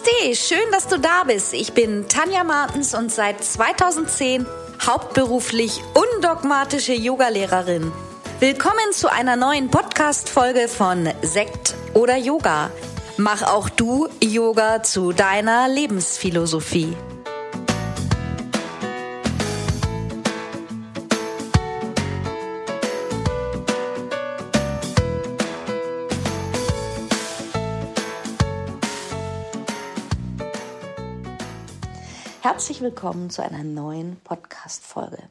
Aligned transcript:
Namaste, 0.00 0.36
schön, 0.36 0.72
dass 0.72 0.88
du 0.88 0.98
da 0.98 1.24
bist. 1.24 1.52
Ich 1.52 1.72
bin 1.72 2.08
Tanja 2.08 2.44
Martens 2.44 2.94
und 2.94 3.12
seit 3.12 3.42
2010 3.42 4.46
hauptberuflich 4.86 5.82
undogmatische 5.94 6.94
Yogalehrerin. 6.94 7.92
Willkommen 8.38 8.92
zu 8.92 9.12
einer 9.12 9.36
neuen 9.36 9.70
Podcast-Folge 9.70 10.68
von 10.68 11.08
Sekt 11.22 11.74
oder 11.92 12.16
Yoga. 12.16 12.70
Mach 13.16 13.42
auch 13.42 13.68
du 13.68 14.08
Yoga 14.22 14.82
zu 14.82 15.12
deiner 15.12 15.68
Lebensphilosophie. 15.68 16.96
Willkommen 32.80 33.28
zu 33.28 33.42
einer 33.42 33.62
neuen 33.62 34.18
Podcast-Folge. 34.24 35.22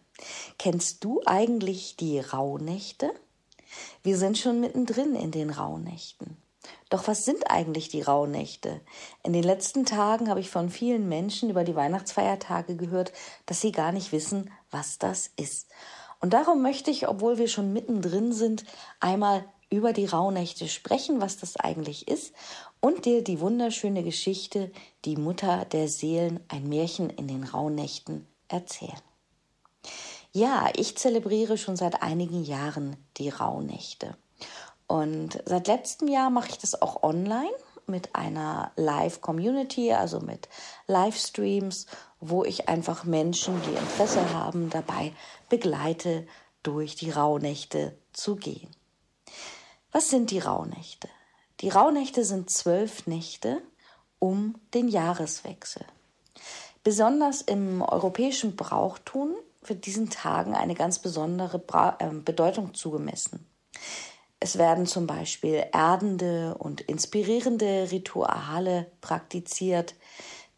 Kennst 0.59 1.03
du 1.03 1.23
eigentlich 1.25 1.95
die 1.95 2.19
Rauhnächte? 2.19 3.11
Wir 4.03 4.19
sind 4.19 4.37
schon 4.37 4.59
mittendrin 4.59 5.15
in 5.15 5.31
den 5.31 5.49
Rauhnächten. 5.49 6.37
Doch 6.91 7.07
was 7.07 7.25
sind 7.25 7.49
eigentlich 7.49 7.89
die 7.89 8.03
Rauhnächte? 8.03 8.81
In 9.23 9.33
den 9.33 9.41
letzten 9.41 9.83
Tagen 9.83 10.29
habe 10.29 10.41
ich 10.41 10.51
von 10.51 10.69
vielen 10.69 11.09
Menschen 11.09 11.49
über 11.49 11.63
die 11.63 11.75
Weihnachtsfeiertage 11.75 12.75
gehört, 12.75 13.13
dass 13.47 13.61
sie 13.61 13.71
gar 13.71 13.93
nicht 13.93 14.11
wissen, 14.11 14.51
was 14.69 14.99
das 14.99 15.31
ist. 15.35 15.71
Und 16.21 16.33
darum 16.33 16.61
möchte 16.61 16.91
ich, 16.91 17.07
obwohl 17.07 17.39
wir 17.39 17.47
schon 17.47 17.73
mittendrin 17.73 18.31
sind, 18.31 18.63
einmal 18.99 19.43
über 19.69 19.93
die 19.93 20.05
Rauhnächte 20.05 20.67
sprechen, 20.67 21.21
was 21.21 21.37
das 21.37 21.57
eigentlich 21.57 22.07
ist 22.07 22.33
und 22.79 23.05
dir 23.05 23.23
die 23.23 23.39
wunderschöne 23.39 24.03
Geschichte 24.03 24.71
Die 25.05 25.15
Mutter 25.15 25.65
der 25.65 25.87
Seelen, 25.87 26.39
ein 26.47 26.67
Märchen 26.67 27.09
in 27.09 27.27
den 27.27 27.43
Rauhnächten 27.43 28.27
erzählen. 28.47 29.01
Ja, 30.31 30.69
ich 30.75 30.97
zelebriere 30.97 31.57
schon 31.57 31.75
seit 31.75 32.01
einigen 32.01 32.43
Jahren 32.43 32.97
die 33.17 33.29
Rauhnächte. 33.29 34.15
Und 34.87 35.41
seit 35.45 35.67
letztem 35.67 36.07
Jahr 36.07 36.29
mache 36.29 36.49
ich 36.49 36.57
das 36.57 36.81
auch 36.81 37.03
online 37.03 37.49
mit 37.85 38.15
einer 38.15 38.71
Live-Community, 38.75 39.93
also 39.93 40.19
mit 40.19 40.47
Livestreams, 40.87 41.87
wo 42.19 42.43
ich 42.43 42.69
einfach 42.69 43.03
Menschen, 43.03 43.59
die 43.63 43.75
Interesse 43.75 44.33
haben, 44.33 44.69
dabei 44.69 45.13
begleite, 45.49 46.27
durch 46.61 46.95
die 46.95 47.09
Rauhnächte 47.09 47.97
zu 48.13 48.35
gehen. 48.35 48.69
Was 49.91 50.09
sind 50.09 50.29
die 50.29 50.39
Rauhnächte? 50.39 51.09
Die 51.61 51.69
Rauhnächte 51.69 52.23
sind 52.23 52.49
zwölf 52.51 53.07
Nächte 53.07 53.61
um 54.19 54.55
den 54.75 54.87
Jahreswechsel. 54.87 55.83
Besonders 56.83 57.41
im 57.41 57.81
europäischen 57.81 58.55
Brauchtum 58.55 59.35
wird 59.63 59.87
diesen 59.87 60.09
Tagen 60.09 60.55
eine 60.55 60.75
ganz 60.75 60.99
besondere 60.99 61.57
Bra 61.57 61.97
äh, 61.99 62.09
Bedeutung 62.09 62.75
zugemessen. 62.75 63.45
Es 64.39 64.57
werden 64.57 64.85
zum 64.85 65.07
Beispiel 65.07 65.65
erdende 65.73 66.55
und 66.57 66.81
inspirierende 66.81 67.89
Rituale 67.91 68.91
praktiziert, 69.01 69.95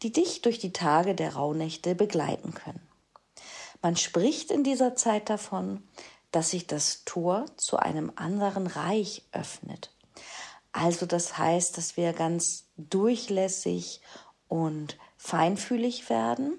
die 0.02 0.12
dich 0.12 0.42
durch 0.42 0.58
die 0.58 0.72
Tage 0.72 1.14
der 1.14 1.34
Rauhnächte 1.34 1.94
begleiten 1.94 2.54
können. 2.54 2.86
Man 3.80 3.96
spricht 3.96 4.50
in 4.50 4.62
dieser 4.62 4.94
Zeit 4.94 5.30
davon, 5.30 5.82
dass 6.32 6.50
sich 6.50 6.66
das 6.66 7.04
Tor 7.04 7.46
zu 7.56 7.76
einem 7.76 8.12
anderen 8.16 8.66
Reich 8.66 9.22
öffnet 9.32 9.92
also 10.72 11.04
das 11.04 11.36
heißt, 11.36 11.76
dass 11.76 11.96
wir 11.96 12.12
ganz 12.14 12.64
durchlässig 12.76 14.00
und 14.48 14.98
feinfühlig 15.16 16.08
werden. 16.08 16.58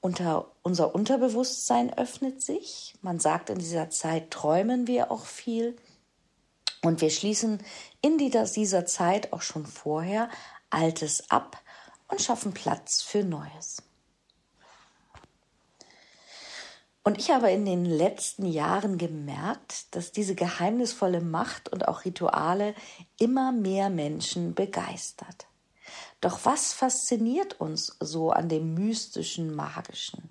Unter, 0.00 0.50
unser 0.62 0.94
Unterbewusstsein 0.94 1.96
öffnet 1.96 2.42
sich. 2.42 2.94
Man 3.00 3.20
sagt, 3.20 3.48
in 3.50 3.58
dieser 3.58 3.88
Zeit 3.90 4.30
träumen 4.30 4.86
wir 4.86 5.10
auch 5.10 5.24
viel. 5.24 5.76
Und 6.82 7.00
wir 7.00 7.10
schließen 7.10 7.62
in 8.02 8.18
dieser 8.18 8.84
Zeit 8.84 9.32
auch 9.32 9.40
schon 9.40 9.64
vorher 9.64 10.28
Altes 10.68 11.30
ab 11.30 11.56
und 12.08 12.20
schaffen 12.20 12.52
Platz 12.52 13.00
für 13.00 13.24
Neues. 13.24 13.82
Und 17.06 17.18
ich 17.18 17.30
habe 17.30 17.50
in 17.50 17.66
den 17.66 17.84
letzten 17.84 18.46
Jahren 18.46 18.96
gemerkt, 18.96 19.94
dass 19.94 20.10
diese 20.10 20.34
geheimnisvolle 20.34 21.20
Macht 21.20 21.68
und 21.68 21.86
auch 21.86 22.06
Rituale 22.06 22.74
immer 23.18 23.52
mehr 23.52 23.90
Menschen 23.90 24.54
begeistert. 24.54 25.46
Doch 26.22 26.40
was 26.44 26.72
fasziniert 26.72 27.60
uns 27.60 27.94
so 28.00 28.30
an 28.30 28.48
dem 28.48 28.72
mystischen, 28.72 29.54
magischen? 29.54 30.30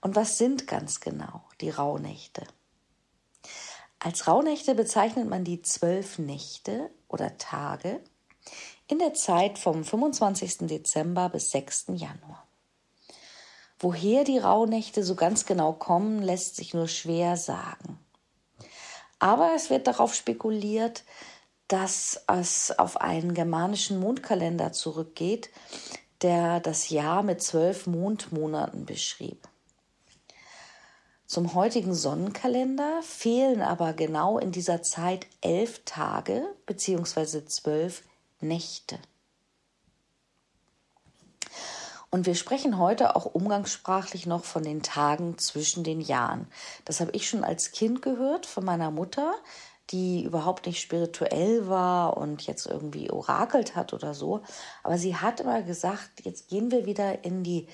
Und 0.00 0.16
was 0.16 0.38
sind 0.38 0.66
ganz 0.66 1.00
genau 1.00 1.42
die 1.60 1.68
Rauhnächte? 1.68 2.46
Als 3.98 4.26
Rauhnächte 4.26 4.74
bezeichnet 4.74 5.28
man 5.28 5.44
die 5.44 5.60
zwölf 5.60 6.18
Nächte 6.18 6.90
oder 7.08 7.36
Tage 7.36 8.00
in 8.88 8.98
der 8.98 9.12
Zeit 9.12 9.58
vom 9.58 9.84
25. 9.84 10.66
Dezember 10.66 11.28
bis 11.28 11.50
6. 11.50 11.88
Januar. 11.88 12.49
Woher 13.82 14.24
die 14.24 14.36
Rauhnächte 14.36 15.02
so 15.02 15.14
ganz 15.14 15.46
genau 15.46 15.72
kommen, 15.72 16.20
lässt 16.20 16.56
sich 16.56 16.74
nur 16.74 16.86
schwer 16.86 17.38
sagen. 17.38 17.98
Aber 19.18 19.52
es 19.56 19.70
wird 19.70 19.86
darauf 19.86 20.14
spekuliert, 20.14 21.02
dass 21.66 22.22
es 22.26 22.78
auf 22.78 23.00
einen 23.00 23.32
germanischen 23.32 23.98
Mondkalender 23.98 24.72
zurückgeht, 24.72 25.48
der 26.20 26.60
das 26.60 26.90
Jahr 26.90 27.22
mit 27.22 27.42
zwölf 27.42 27.86
Mondmonaten 27.86 28.84
beschrieb. 28.84 29.48
Zum 31.26 31.54
heutigen 31.54 31.94
Sonnenkalender 31.94 33.00
fehlen 33.02 33.62
aber 33.62 33.94
genau 33.94 34.38
in 34.38 34.52
dieser 34.52 34.82
Zeit 34.82 35.26
elf 35.40 35.82
Tage 35.86 36.42
bzw. 36.66 37.46
zwölf 37.46 38.02
Nächte. 38.40 38.98
Und 42.10 42.26
wir 42.26 42.34
sprechen 42.34 42.78
heute 42.78 43.14
auch 43.14 43.24
umgangssprachlich 43.24 44.26
noch 44.26 44.44
von 44.44 44.64
den 44.64 44.82
Tagen 44.82 45.38
zwischen 45.38 45.84
den 45.84 46.00
Jahren. 46.00 46.48
Das 46.84 47.00
habe 47.00 47.12
ich 47.12 47.28
schon 47.28 47.44
als 47.44 47.70
Kind 47.70 48.02
gehört 48.02 48.46
von 48.46 48.64
meiner 48.64 48.90
Mutter, 48.90 49.34
die 49.90 50.24
überhaupt 50.24 50.66
nicht 50.66 50.80
spirituell 50.80 51.68
war 51.68 52.16
und 52.16 52.42
jetzt 52.42 52.66
irgendwie 52.66 53.10
orakelt 53.10 53.76
hat 53.76 53.92
oder 53.92 54.14
so. 54.14 54.42
Aber 54.82 54.98
sie 54.98 55.16
hat 55.16 55.40
immer 55.40 55.62
gesagt, 55.62 56.24
jetzt 56.24 56.48
gehen 56.48 56.72
wir 56.72 56.84
wieder 56.84 57.24
in 57.24 57.44
die 57.44 57.68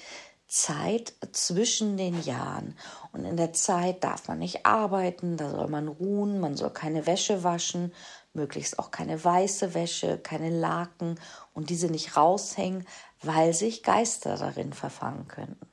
Zeit 0.48 1.14
zwischen 1.32 1.96
den 1.96 2.22
Jahren. 2.22 2.76
Und 3.12 3.24
in 3.24 3.36
der 3.36 3.52
Zeit 3.52 4.04
darf 4.04 4.28
man 4.28 4.38
nicht 4.38 4.64
arbeiten, 4.64 5.36
da 5.36 5.50
soll 5.50 5.68
man 5.68 5.88
ruhen, 5.88 6.40
man 6.40 6.56
soll 6.56 6.70
keine 6.70 7.06
Wäsche 7.06 7.42
waschen, 7.42 7.92
möglichst 8.36 8.78
auch 8.78 8.92
keine 8.92 9.22
weiße 9.22 9.74
Wäsche, 9.74 10.18
keine 10.18 10.50
Laken 10.50 11.18
und 11.52 11.70
diese 11.70 11.88
nicht 11.88 12.16
raushängen, 12.16 12.86
weil 13.22 13.52
sich 13.52 13.82
Geister 13.82 14.36
darin 14.36 14.72
verfangen 14.72 15.26
könnten. 15.26 15.66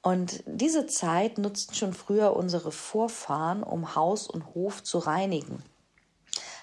Und 0.00 0.42
diese 0.46 0.86
Zeit 0.86 1.38
nutzten 1.38 1.74
schon 1.74 1.92
früher 1.92 2.34
unsere 2.34 2.72
Vorfahren, 2.72 3.62
um 3.62 3.94
Haus 3.94 4.26
und 4.26 4.54
Hof 4.54 4.82
zu 4.82 4.98
reinigen. 4.98 5.62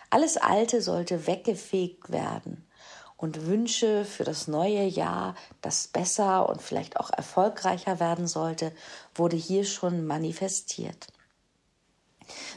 Alles 0.09 0.37
Alte 0.37 0.81
sollte 0.81 1.27
weggefegt 1.27 2.11
werden 2.11 2.67
und 3.15 3.45
Wünsche 3.45 4.05
für 4.05 4.23
das 4.23 4.47
neue 4.47 4.83
Jahr, 4.83 5.35
das 5.61 5.87
besser 5.87 6.49
und 6.49 6.61
vielleicht 6.61 6.97
auch 6.97 7.11
erfolgreicher 7.11 7.99
werden 7.99 8.27
sollte, 8.27 8.73
wurde 9.13 9.35
hier 9.35 9.65
schon 9.65 10.07
manifestiert. 10.07 11.07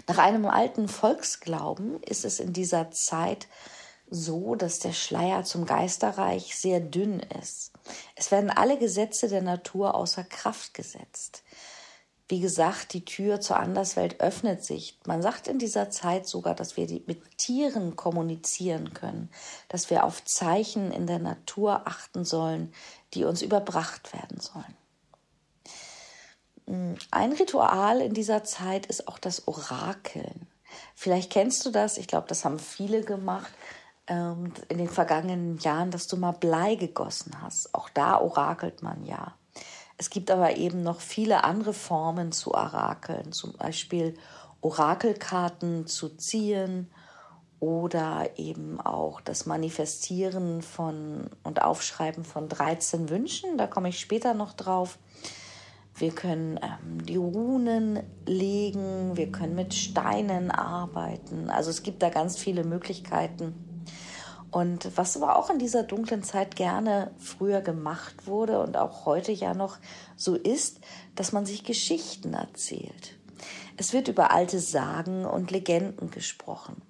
Nach 0.07 0.19
einem 0.19 0.47
alten 0.47 0.89
Volksglauben 0.89 2.03
ist 2.03 2.25
es 2.25 2.41
in 2.41 2.53
dieser 2.53 2.91
Zeit 2.91 3.49
so, 4.11 4.55
dass 4.55 4.79
der 4.79 4.93
Schleier 4.93 5.45
zum 5.45 5.65
Geisterreich 5.65 6.57
sehr 6.57 6.81
dünn 6.81 7.21
ist. 7.41 7.73
Es 8.15 8.31
werden 8.31 8.51
alle 8.51 8.79
Gesetze 8.79 9.29
der 9.29 9.43
Natur 9.43 9.95
außer 9.95 10.25
Kraft 10.25 10.75
gesetzt. 10.75 11.43
Wie 12.29 12.41
gesagt, 12.41 12.95
die 12.95 13.05
Tür 13.05 13.41
zur 13.41 13.59
Anderswelt 13.59 14.21
öffnet 14.21 14.65
sich. 14.65 14.99
Man 15.07 15.21
sagt 15.21 15.49
in 15.49 15.59
dieser 15.59 15.91
Zeit 15.91 16.27
sogar, 16.27 16.55
dass 16.55 16.77
wir 16.77 16.87
mit 17.07 17.37
Tieren 17.37 17.97
kommunizieren 17.97 18.95
können, 18.95 19.31
dass 19.69 19.91
wir 19.91 20.05
auf 20.05 20.25
Zeichen 20.25 20.93
in 20.93 21.07
der 21.07 21.19
Natur 21.19 21.87
achten 21.87 22.25
sollen, 22.25 22.73
die 23.13 23.25
uns 23.25 23.43
überbracht 23.43 24.15
werden 24.15 24.41
sollen. 24.41 24.77
Ein 27.11 27.33
Ritual 27.33 28.01
in 28.01 28.15
dieser 28.15 28.45
Zeit 28.45 28.87
ist 28.87 29.09
auch 29.09 29.19
das 29.19 29.47
Orakeln. 29.47 30.47
Vielleicht 30.95 31.31
kennst 31.31 31.67
du 31.67 31.71
das, 31.71 31.99
ich 31.99 32.07
glaube, 32.07 32.29
das 32.29 32.45
haben 32.45 32.59
viele 32.59 33.03
gemacht 33.03 33.53
ähm, 34.07 34.53
in 34.69 34.79
den 34.79 34.89
vergangenen 34.89 35.59
Jahren, 35.59 35.91
dass 35.91 36.07
du 36.07 36.17
mal 36.17 36.33
Blei 36.33 36.77
gegossen 36.77 37.37
hast. 37.43 37.75
Auch 37.75 37.89
da 37.91 38.19
orakelt 38.19 38.83
man 38.83 39.05
ja. 39.05 39.35
Es 39.99 40.11
gibt 40.11 40.31
aber 40.31 40.57
eben 40.57 40.83
noch 40.83 41.01
viele 41.01 41.45
andere 41.45 41.75
Formen 41.75 42.33
zu 42.33 42.55
orakeln, 42.55 43.33
zum 43.33 43.53
Beispiel 43.53 44.15
Orakelkarten 44.63 45.87
zu 45.87 46.09
ziehen 46.17 46.91
oder 47.61 48.31
eben 48.37 48.81
auch 48.81 49.21
das 49.21 49.47
Manifestieren 49.47 50.63
von 50.63 51.31
und 51.45 51.63
Aufschreiben 51.63 52.25
von 52.25 52.49
13 52.49 53.11
Wünschen. 53.11 53.59
Da 53.59 53.67
komme 53.67 53.91
ich 53.91 54.01
später 54.01 54.35
noch 54.35 54.55
drauf. 54.55 54.99
Wir 55.95 56.13
können 56.13 56.59
ähm, 56.63 57.05
die 57.05 57.17
Runen 57.17 58.03
legen, 58.27 59.17
wir 59.17 59.31
können 59.31 59.55
mit 59.55 59.75
Steinen 59.75 60.51
arbeiten. 60.51 61.51
Also 61.51 61.71
es 61.71 61.83
gibt 61.83 62.03
da 62.03 62.09
ganz 62.09 62.39
viele 62.39 62.65
Möglichkeiten. 62.65 63.55
Und 64.51 64.97
was 64.97 65.17
aber 65.17 65.37
auch 65.37 65.49
in 65.49 65.59
dieser 65.59 65.83
dunklen 65.83 66.23
Zeit 66.23 66.57
gerne 66.57 67.11
früher 67.19 67.63
gemacht 67.63 68.27
wurde 68.27 68.61
und 68.61 68.77
auch 68.77 69.07
heute 69.07 69.33
ja 69.33 69.55
noch 69.55 69.79
so 70.15 70.35
ist, 70.35 70.81
dass 71.15 71.33
man 71.33 71.47
sich 71.47 71.65
Geschichten 71.65 72.35
erzählt. 72.35 73.19
Es 73.79 73.95
wird 73.95 74.09
über 74.09 74.31
alte 74.31 74.61
Sagen 74.61 75.25
und 75.25 75.51
Legenden 75.51 76.11
gesprochen. 76.11 76.83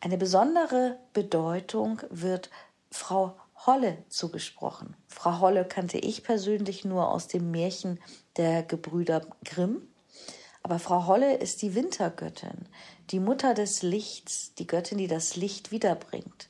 Eine 0.00 0.16
besondere 0.16 0.98
Bedeutung 1.12 2.00
wird 2.10 2.50
Frau 2.92 3.34
Holle 3.66 4.04
zugesprochen. 4.08 4.96
Frau 5.08 5.40
Holle 5.40 5.64
kannte 5.64 5.98
ich 5.98 6.22
persönlich 6.22 6.84
nur 6.84 7.10
aus 7.10 7.28
dem 7.28 7.50
Märchen 7.50 8.00
der 8.36 8.62
Gebrüder 8.62 9.26
Grimm. 9.44 9.82
Aber 10.62 10.78
Frau 10.78 11.06
Holle 11.06 11.36
ist 11.36 11.62
die 11.62 11.74
Wintergöttin, 11.74 12.68
die 13.10 13.20
Mutter 13.20 13.54
des 13.54 13.82
Lichts, 13.82 14.54
die 14.54 14.66
Göttin, 14.66 14.98
die 14.98 15.06
das 15.06 15.36
Licht 15.36 15.70
wiederbringt. 15.70 16.48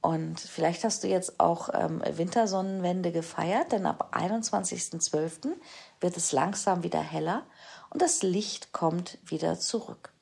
Und 0.00 0.38
vielleicht 0.38 0.84
hast 0.84 1.02
du 1.02 1.08
jetzt 1.08 1.40
auch 1.40 1.70
ähm, 1.72 2.02
Wintersonnenwende 2.06 3.10
gefeiert, 3.10 3.72
denn 3.72 3.86
ab 3.86 4.14
21.12. 4.14 5.52
wird 6.00 6.16
es 6.16 6.32
langsam 6.32 6.82
wieder 6.82 7.00
heller 7.00 7.46
und 7.88 8.02
das 8.02 8.22
Licht 8.22 8.72
kommt 8.72 9.16
wieder 9.24 9.58
zurück. 9.58 10.12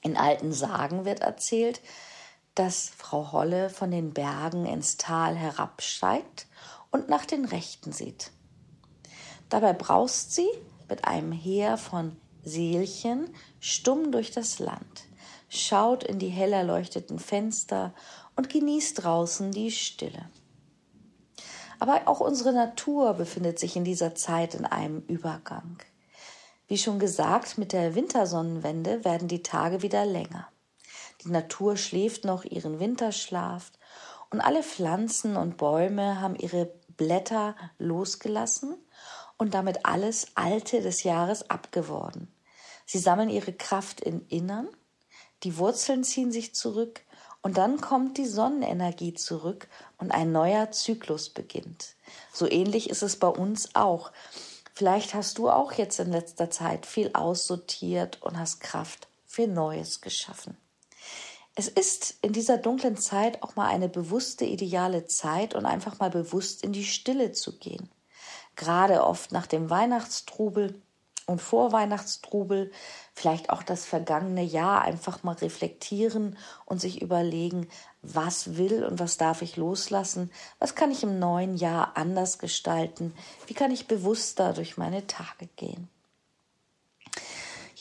In 0.00 0.16
alten 0.16 0.52
Sagen 0.52 1.04
wird 1.04 1.20
erzählt, 1.20 1.80
dass 2.54 2.90
Frau 2.96 3.32
Holle 3.32 3.70
von 3.70 3.90
den 3.90 4.12
Bergen 4.12 4.66
ins 4.66 4.96
Tal 4.96 5.36
herabsteigt 5.36 6.46
und 6.90 7.08
nach 7.08 7.24
den 7.24 7.44
Rechten 7.44 7.92
sieht. 7.92 8.30
Dabei 9.48 9.72
braust 9.72 10.34
sie 10.34 10.48
mit 10.88 11.04
einem 11.06 11.32
Heer 11.32 11.76
von 11.76 12.16
Seelchen 12.44 13.34
stumm 13.58 14.12
durch 14.12 14.30
das 14.30 14.58
Land, 14.58 15.04
schaut 15.48 16.04
in 16.04 16.18
die 16.18 16.28
hell 16.28 16.52
erleuchteten 16.52 17.18
Fenster 17.18 17.94
und 18.36 18.50
genießt 18.50 19.02
draußen 19.02 19.50
die 19.50 19.70
Stille. 19.70 20.28
Aber 21.78 22.02
auch 22.06 22.20
unsere 22.20 22.52
Natur 22.52 23.14
befindet 23.14 23.58
sich 23.58 23.76
in 23.76 23.84
dieser 23.84 24.14
Zeit 24.14 24.54
in 24.54 24.64
einem 24.64 25.00
Übergang. 25.08 25.78
Wie 26.66 26.78
schon 26.78 26.98
gesagt, 26.98 27.58
mit 27.58 27.72
der 27.72 27.94
Wintersonnenwende 27.94 29.04
werden 29.04 29.28
die 29.28 29.42
Tage 29.42 29.82
wieder 29.82 30.06
länger. 30.06 30.48
Die 31.24 31.30
Natur 31.30 31.76
schläft 31.76 32.24
noch 32.24 32.44
ihren 32.44 32.80
Winterschlaf 32.80 33.72
und 34.30 34.40
alle 34.40 34.62
Pflanzen 34.62 35.36
und 35.36 35.56
Bäume 35.56 36.20
haben 36.20 36.36
ihre 36.36 36.70
Blätter 36.96 37.56
losgelassen 37.78 38.76
und 39.38 39.54
damit 39.54 39.86
alles 39.86 40.28
Alte 40.34 40.82
des 40.82 41.02
Jahres 41.02 41.48
abgeworden. 41.50 42.32
Sie 42.86 42.98
sammeln 42.98 43.30
ihre 43.30 43.52
Kraft 43.52 44.00
im 44.00 44.26
Innern, 44.28 44.68
die 45.42 45.56
Wurzeln 45.56 46.04
ziehen 46.04 46.32
sich 46.32 46.54
zurück 46.54 47.02
und 47.42 47.58
dann 47.58 47.80
kommt 47.80 48.16
die 48.16 48.26
Sonnenenergie 48.26 49.14
zurück 49.14 49.68
und 49.98 50.10
ein 50.10 50.32
neuer 50.32 50.70
Zyklus 50.72 51.30
beginnt. 51.30 51.94
So 52.32 52.50
ähnlich 52.50 52.88
ist 52.90 53.02
es 53.02 53.18
bei 53.18 53.28
uns 53.28 53.74
auch. 53.74 54.12
Vielleicht 54.74 55.14
hast 55.14 55.38
du 55.38 55.50
auch 55.50 55.72
jetzt 55.72 56.00
in 56.00 56.10
letzter 56.10 56.50
Zeit 56.50 56.86
viel 56.86 57.10
aussortiert 57.12 58.22
und 58.22 58.38
hast 58.38 58.60
Kraft 58.60 59.08
für 59.26 59.46
Neues 59.46 60.00
geschaffen. 60.00 60.56
Es 61.56 61.68
ist 61.68 62.16
in 62.20 62.32
dieser 62.32 62.58
dunklen 62.58 62.96
Zeit 62.96 63.42
auch 63.42 63.54
mal 63.54 63.68
eine 63.68 63.88
bewusste, 63.88 64.44
ideale 64.44 65.06
Zeit 65.06 65.54
und 65.54 65.66
einfach 65.66 66.00
mal 66.00 66.10
bewusst 66.10 66.64
in 66.64 66.72
die 66.72 66.84
Stille 66.84 67.30
zu 67.30 67.58
gehen. 67.58 67.88
Gerade 68.56 69.04
oft 69.04 69.30
nach 69.30 69.46
dem 69.46 69.70
Weihnachtstrubel 69.70 70.82
und 71.26 71.40
Vorweihnachtstrubel, 71.40 72.72
vielleicht 73.14 73.50
auch 73.50 73.62
das 73.62 73.86
vergangene 73.86 74.42
Jahr 74.42 74.82
einfach 74.82 75.22
mal 75.22 75.36
reflektieren 75.36 76.36
und 76.66 76.80
sich 76.80 77.00
überlegen, 77.00 77.68
was 78.02 78.56
will 78.56 78.84
und 78.84 78.98
was 78.98 79.16
darf 79.16 79.40
ich 79.40 79.56
loslassen, 79.56 80.30
was 80.58 80.74
kann 80.74 80.90
ich 80.90 81.02
im 81.02 81.18
neuen 81.18 81.56
Jahr 81.56 81.96
anders 81.96 82.38
gestalten, 82.38 83.14
wie 83.46 83.54
kann 83.54 83.70
ich 83.70 83.86
bewusster 83.86 84.52
durch 84.52 84.76
meine 84.76 85.06
Tage 85.06 85.46
gehen. 85.56 85.88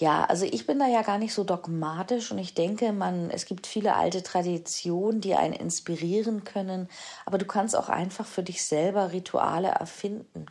Ja, 0.03 0.25
also 0.25 0.43
ich 0.43 0.67
bin 0.67 0.79
da 0.79 0.85
ja 0.85 1.01
gar 1.01 1.17
nicht 1.17 1.33
so 1.33 1.45
dogmatisch 1.45 2.29
und 2.33 2.37
ich 2.37 2.53
denke, 2.53 2.91
man, 2.91 3.29
es 3.29 3.45
gibt 3.45 3.65
viele 3.65 3.95
alte 3.95 4.21
Traditionen, 4.21 5.21
die 5.21 5.33
einen 5.33 5.53
inspirieren 5.53 6.43
können, 6.43 6.89
aber 7.25 7.37
du 7.37 7.45
kannst 7.45 7.73
auch 7.73 7.87
einfach 7.87 8.25
für 8.25 8.43
dich 8.43 8.65
selber 8.65 9.13
Rituale 9.13 9.69
erfinden. 9.69 10.45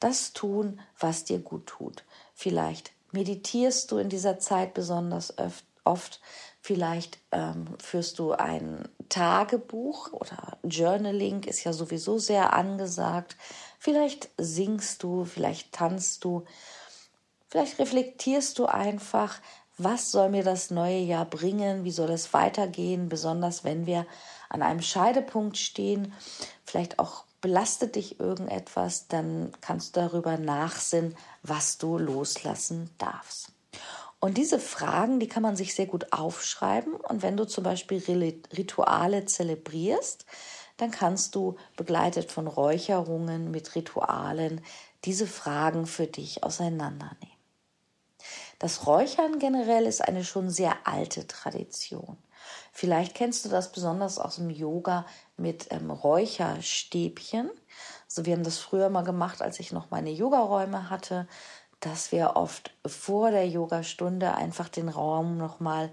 Das 0.00 0.32
tun, 0.32 0.80
was 0.98 1.22
dir 1.22 1.38
gut 1.38 1.66
tut. 1.66 2.02
Vielleicht 2.34 2.90
meditierst 3.12 3.92
du 3.92 3.98
in 3.98 4.08
dieser 4.08 4.40
Zeit 4.40 4.74
besonders 4.74 5.32
oft, 5.84 6.20
vielleicht 6.60 7.20
ähm, 7.30 7.66
führst 7.78 8.18
du 8.18 8.32
ein 8.32 8.88
Tagebuch 9.08 10.14
oder 10.14 10.58
Journaling 10.64 11.44
ist 11.44 11.62
ja 11.62 11.72
sowieso 11.72 12.18
sehr 12.18 12.54
angesagt. 12.54 13.36
Vielleicht 13.78 14.30
singst 14.36 15.04
du, 15.04 15.24
vielleicht 15.24 15.70
tanzt 15.70 16.24
du, 16.24 16.44
vielleicht 17.48 17.78
reflektierst 17.78 18.58
du 18.58 18.66
einfach, 18.66 19.40
was 19.78 20.10
soll 20.10 20.30
mir 20.30 20.42
das 20.42 20.70
neue 20.70 21.00
Jahr 21.00 21.26
bringen, 21.26 21.84
wie 21.84 21.90
soll 21.90 22.10
es 22.10 22.32
weitergehen, 22.32 23.08
besonders 23.08 23.62
wenn 23.62 23.86
wir 23.86 24.06
an 24.48 24.62
einem 24.62 24.80
Scheidepunkt 24.80 25.58
stehen, 25.58 26.12
vielleicht 26.64 26.98
auch 26.98 27.24
belastet 27.40 27.96
dich 27.96 28.18
irgendetwas, 28.18 29.08
dann 29.08 29.52
kannst 29.60 29.96
du 29.96 30.00
darüber 30.00 30.38
nachsinnen, 30.38 31.16
was 31.42 31.78
du 31.78 31.98
loslassen 31.98 32.90
darfst. 32.98 33.52
Und 34.18 34.38
diese 34.38 34.58
Fragen, 34.58 35.20
die 35.20 35.28
kann 35.28 35.42
man 35.42 35.56
sich 35.56 35.74
sehr 35.74 35.86
gut 35.86 36.12
aufschreiben. 36.12 36.94
Und 36.94 37.22
wenn 37.22 37.36
du 37.36 37.46
zum 37.46 37.64
Beispiel 37.64 38.02
Rituale 38.56 39.26
zelebrierst, 39.26 40.24
dann 40.78 40.90
kannst 40.90 41.34
du 41.34 41.56
begleitet 41.76 42.32
von 42.32 42.46
Räucherungen 42.46 43.50
mit 43.50 43.74
Ritualen 43.74 44.62
diese 45.04 45.26
Fragen 45.26 45.86
für 45.86 46.06
dich 46.06 46.42
auseinandernehmen. 46.42 47.35
Das 48.58 48.86
Räuchern 48.86 49.38
generell 49.38 49.86
ist 49.86 50.02
eine 50.06 50.24
schon 50.24 50.48
sehr 50.50 50.74
alte 50.84 51.26
Tradition. 51.26 52.16
Vielleicht 52.72 53.14
kennst 53.14 53.44
du 53.44 53.48
das 53.48 53.72
besonders 53.72 54.18
aus 54.18 54.36
dem 54.36 54.50
Yoga 54.50 55.06
mit 55.36 55.68
ähm, 55.70 55.90
Räucherstäbchen. 55.90 57.50
Also 58.08 58.24
wir 58.24 58.34
haben 58.34 58.44
das 58.44 58.58
früher 58.58 58.88
mal 58.88 59.02
gemacht, 59.02 59.42
als 59.42 59.60
ich 59.60 59.72
noch 59.72 59.90
meine 59.90 60.10
Yogaräume 60.10 60.88
hatte, 60.88 61.26
dass 61.80 62.12
wir 62.12 62.36
oft 62.36 62.72
vor 62.86 63.30
der 63.30 63.48
Yogastunde 63.48 64.34
einfach 64.34 64.68
den 64.68 64.88
Raum 64.88 65.36
nochmal 65.36 65.92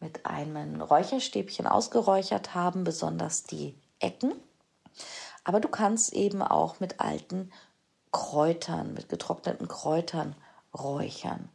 mit 0.00 0.26
einem 0.26 0.80
Räucherstäbchen 0.82 1.66
ausgeräuchert 1.66 2.54
haben, 2.54 2.84
besonders 2.84 3.44
die 3.44 3.74
Ecken. 4.00 4.34
Aber 5.44 5.60
du 5.60 5.68
kannst 5.68 6.12
eben 6.12 6.42
auch 6.42 6.80
mit 6.80 7.00
alten 7.00 7.50
Kräutern, 8.10 8.92
mit 8.94 9.08
getrockneten 9.08 9.68
Kräutern 9.68 10.36
räuchern. 10.74 11.48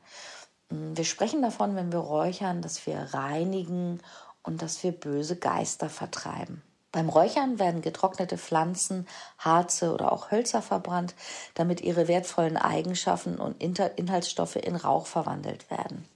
Wir 0.69 1.05
sprechen 1.05 1.41
davon, 1.41 1.75
wenn 1.75 1.91
wir 1.91 1.99
räuchern, 1.99 2.61
dass 2.61 2.85
wir 2.85 2.97
reinigen 3.13 4.01
und 4.43 4.61
dass 4.61 4.83
wir 4.83 4.91
böse 4.91 5.37
Geister 5.37 5.89
vertreiben. 5.89 6.61
Beim 6.91 7.09
Räuchern 7.09 7.59
werden 7.59 7.81
getrocknete 7.81 8.37
Pflanzen, 8.37 9.07
Harze 9.37 9.93
oder 9.93 10.11
auch 10.11 10.31
Hölzer 10.31 10.61
verbrannt, 10.61 11.15
damit 11.53 11.81
ihre 11.81 12.07
wertvollen 12.07 12.57
Eigenschaften 12.57 13.37
und 13.37 13.61
Inhaltsstoffe 13.61 14.55
in 14.55 14.75
Rauch 14.75 15.05
verwandelt 15.05 15.69
werden. 15.69 16.07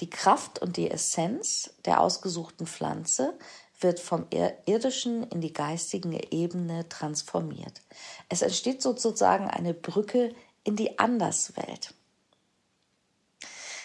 Die 0.00 0.10
Kraft 0.10 0.60
und 0.60 0.76
die 0.76 0.90
Essenz 0.90 1.72
der 1.84 2.00
ausgesuchten 2.00 2.66
Pflanze 2.66 3.38
wird 3.80 4.00
vom 4.00 4.26
irdischen 4.66 5.24
in 5.30 5.40
die 5.40 5.52
geistige 5.52 6.32
Ebene 6.32 6.88
transformiert. 6.88 7.80
Es 8.28 8.42
entsteht 8.42 8.82
sozusagen 8.82 9.48
eine 9.48 9.72
Brücke 9.72 10.34
in 10.64 10.76
die 10.76 10.98
Anderswelt. 10.98 11.94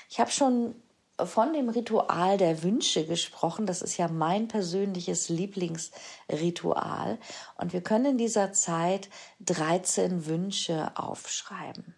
Ich 0.10 0.20
habe 0.20 0.32
schon 0.32 0.76
von 1.26 1.54
dem 1.54 1.70
Ritual 1.70 2.38
der 2.38 2.64
Wünsche 2.64 3.06
gesprochen. 3.06 3.66
Das 3.66 3.82
ist 3.82 3.98
ja 3.98 4.08
mein 4.08 4.48
persönliches 4.48 5.30
Lieblingsritual. 5.30 7.20
Und 7.58 7.74
wir 7.74 7.82
können 7.82 8.06
in 8.06 8.18
dieser 8.18 8.52
Zeit 8.54 9.10
13 9.42 10.26
Wünsche 10.26 10.92
aufschreiben. 10.96 11.96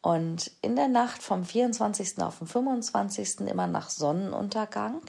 Und 0.00 0.52
in 0.62 0.76
der 0.76 0.88
Nacht 0.88 1.22
vom 1.22 1.44
24. 1.44 2.22
auf 2.22 2.38
den 2.38 2.46
25. 2.46 3.40
immer 3.40 3.66
nach 3.66 3.90
Sonnenuntergang 3.90 5.02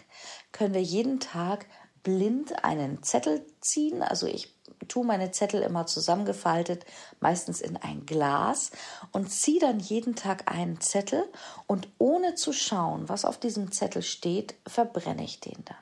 können 0.52 0.74
wir 0.74 0.82
jeden 0.82 1.20
Tag 1.20 1.68
blind 2.08 2.64
einen 2.64 3.04
Zettel 3.04 3.46
ziehen. 3.60 4.02
Also 4.02 4.28
ich 4.28 4.56
tue 4.88 5.04
meine 5.04 5.32
Zettel 5.32 5.62
immer 5.62 5.88
zusammengefaltet, 5.88 6.86
meistens 7.20 7.60
in 7.60 7.76
ein 7.76 8.06
Glas 8.06 8.72
und 9.12 9.30
ziehe 9.30 9.60
dann 9.60 9.82
jeden 9.82 10.16
Tag 10.16 10.50
einen 10.50 10.80
Zettel 10.80 11.26
und 11.68 11.90
ohne 11.98 12.36
zu 12.36 12.54
schauen, 12.54 13.10
was 13.10 13.26
auf 13.26 13.38
diesem 13.38 13.74
Zettel 13.74 14.04
steht, 14.04 14.56
verbrenne 14.66 15.26
ich 15.26 15.42
den 15.42 15.66
dann. 15.66 15.76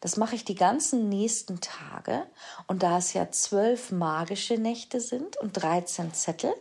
Das 0.00 0.16
mache 0.16 0.34
ich 0.34 0.44
die 0.44 0.54
ganzen 0.54 1.10
nächsten 1.10 1.60
Tage. 1.60 2.26
Und 2.66 2.82
da 2.82 2.98
es 2.98 3.12
ja 3.12 3.30
zwölf 3.30 3.92
magische 3.92 4.54
Nächte 4.54 5.00
sind 5.00 5.36
und 5.36 5.52
13 5.52 6.14
Zettel, 6.14 6.52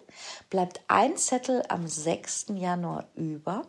bleibt 0.49 0.81
ein 0.87 1.15
Zettel 1.15 1.63
am 1.69 1.87
6. 1.87 2.47
Januar 2.55 3.07
über. 3.15 3.65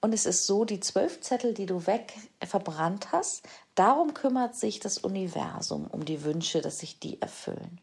Und 0.00 0.14
es 0.14 0.24
ist 0.24 0.46
so, 0.46 0.64
die 0.64 0.80
zwölf 0.80 1.20
Zettel, 1.20 1.52
die 1.52 1.66
du 1.66 1.86
weg 1.86 2.14
verbrannt 2.42 3.12
hast, 3.12 3.46
darum 3.74 4.14
kümmert 4.14 4.56
sich 4.56 4.80
das 4.80 4.98
Universum, 4.98 5.86
um 5.86 6.04
die 6.04 6.24
Wünsche, 6.24 6.62
dass 6.62 6.78
sich 6.78 7.00
die 7.00 7.20
erfüllen. 7.20 7.80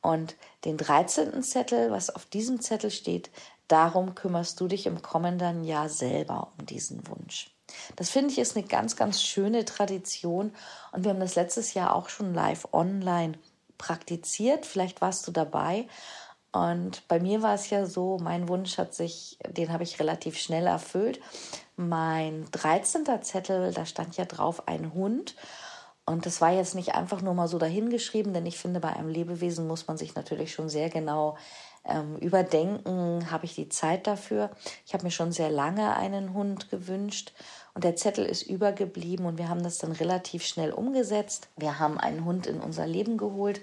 Und 0.00 0.36
den 0.64 0.76
13. 0.76 1.42
Zettel, 1.42 1.90
was 1.90 2.10
auf 2.10 2.24
diesem 2.24 2.60
Zettel 2.60 2.90
steht, 2.90 3.30
darum 3.68 4.14
kümmerst 4.14 4.60
du 4.60 4.68
dich 4.68 4.86
im 4.86 5.02
kommenden 5.02 5.64
Jahr 5.64 5.88
selber 5.88 6.52
um 6.58 6.66
diesen 6.66 7.06
Wunsch. 7.08 7.54
Das 7.96 8.10
finde 8.10 8.32
ich 8.32 8.38
ist 8.38 8.56
eine 8.56 8.66
ganz, 8.66 8.96
ganz 8.96 9.22
schöne 9.22 9.64
Tradition 9.64 10.52
und 10.92 11.04
wir 11.04 11.10
haben 11.10 11.20
das 11.20 11.36
letztes 11.36 11.74
Jahr 11.74 11.94
auch 11.94 12.08
schon 12.08 12.34
live 12.34 12.68
online 12.72 13.38
praktiziert. 13.78 14.66
Vielleicht 14.66 15.00
warst 15.00 15.26
du 15.26 15.32
dabei. 15.32 15.86
Und 16.52 17.06
bei 17.06 17.20
mir 17.20 17.42
war 17.42 17.54
es 17.54 17.70
ja 17.70 17.86
so, 17.86 18.18
mein 18.20 18.48
Wunsch 18.48 18.76
hat 18.76 18.94
sich, 18.94 19.38
den 19.48 19.72
habe 19.72 19.84
ich 19.84 20.00
relativ 20.00 20.36
schnell 20.36 20.66
erfüllt. 20.66 21.20
Mein 21.76 22.46
13. 22.50 23.06
Zettel, 23.22 23.72
da 23.72 23.86
stand 23.86 24.16
ja 24.16 24.24
drauf 24.24 24.66
ein 24.66 24.92
Hund. 24.92 25.36
Und 26.06 26.26
das 26.26 26.40
war 26.40 26.50
jetzt 26.50 26.74
nicht 26.74 26.94
einfach 26.96 27.22
nur 27.22 27.34
mal 27.34 27.46
so 27.46 27.58
dahingeschrieben, 27.58 28.34
denn 28.34 28.46
ich 28.46 28.58
finde, 28.58 28.80
bei 28.80 28.92
einem 28.92 29.08
Lebewesen 29.08 29.68
muss 29.68 29.86
man 29.86 29.96
sich 29.96 30.16
natürlich 30.16 30.52
schon 30.52 30.68
sehr 30.68 30.90
genau 30.90 31.36
ähm, 31.84 32.16
überdenken, 32.16 33.30
habe 33.30 33.44
ich 33.44 33.54
die 33.54 33.68
Zeit 33.68 34.08
dafür. 34.08 34.50
Ich 34.84 34.92
habe 34.92 35.04
mir 35.04 35.12
schon 35.12 35.30
sehr 35.30 35.50
lange 35.50 35.96
einen 35.96 36.34
Hund 36.34 36.68
gewünscht 36.68 37.32
und 37.74 37.84
der 37.84 37.94
Zettel 37.94 38.26
ist 38.26 38.42
übergeblieben 38.42 39.24
und 39.24 39.38
wir 39.38 39.48
haben 39.48 39.62
das 39.62 39.78
dann 39.78 39.92
relativ 39.92 40.44
schnell 40.44 40.72
umgesetzt. 40.72 41.48
Wir 41.56 41.78
haben 41.78 41.96
einen 41.96 42.24
Hund 42.24 42.48
in 42.48 42.60
unser 42.60 42.88
Leben 42.88 43.16
geholt 43.16 43.60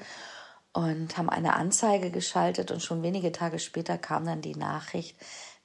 und 0.78 1.18
haben 1.18 1.28
eine 1.32 1.56
Anzeige 1.56 2.12
geschaltet 2.12 2.70
und 2.70 2.84
schon 2.84 3.02
wenige 3.02 3.32
Tage 3.32 3.58
später 3.58 3.98
kam 3.98 4.28
dann 4.28 4.42
die 4.42 4.56
Nachricht, 4.56 5.18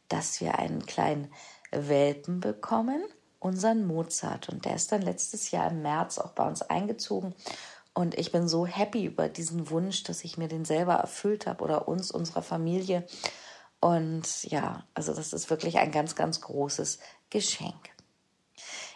dass 0.08 0.40
wir 0.40 0.58
einen 0.58 0.86
kleinen 0.86 1.30
Welpen 1.70 2.40
bekommen, 2.40 3.02
unseren 3.38 3.86
Mozart. 3.86 4.48
Und 4.48 4.64
der 4.64 4.74
ist 4.74 4.90
dann 4.90 5.02
letztes 5.02 5.50
Jahr 5.50 5.70
im 5.70 5.82
März 5.82 6.16
auch 6.16 6.30
bei 6.30 6.48
uns 6.48 6.62
eingezogen. 6.62 7.34
Und 7.92 8.18
ich 8.18 8.32
bin 8.32 8.48
so 8.48 8.64
happy 8.64 9.04
über 9.04 9.28
diesen 9.28 9.68
Wunsch, 9.68 10.02
dass 10.02 10.24
ich 10.24 10.38
mir 10.38 10.48
den 10.48 10.64
selber 10.64 10.94
erfüllt 10.94 11.46
habe 11.46 11.62
oder 11.62 11.88
uns, 11.88 12.10
unserer 12.10 12.40
Familie. 12.40 13.04
Und 13.80 14.44
ja, 14.44 14.86
also 14.94 15.12
das 15.12 15.34
ist 15.34 15.50
wirklich 15.50 15.76
ein 15.76 15.92
ganz, 15.92 16.14
ganz 16.14 16.40
großes 16.40 17.00
Geschenk. 17.28 17.91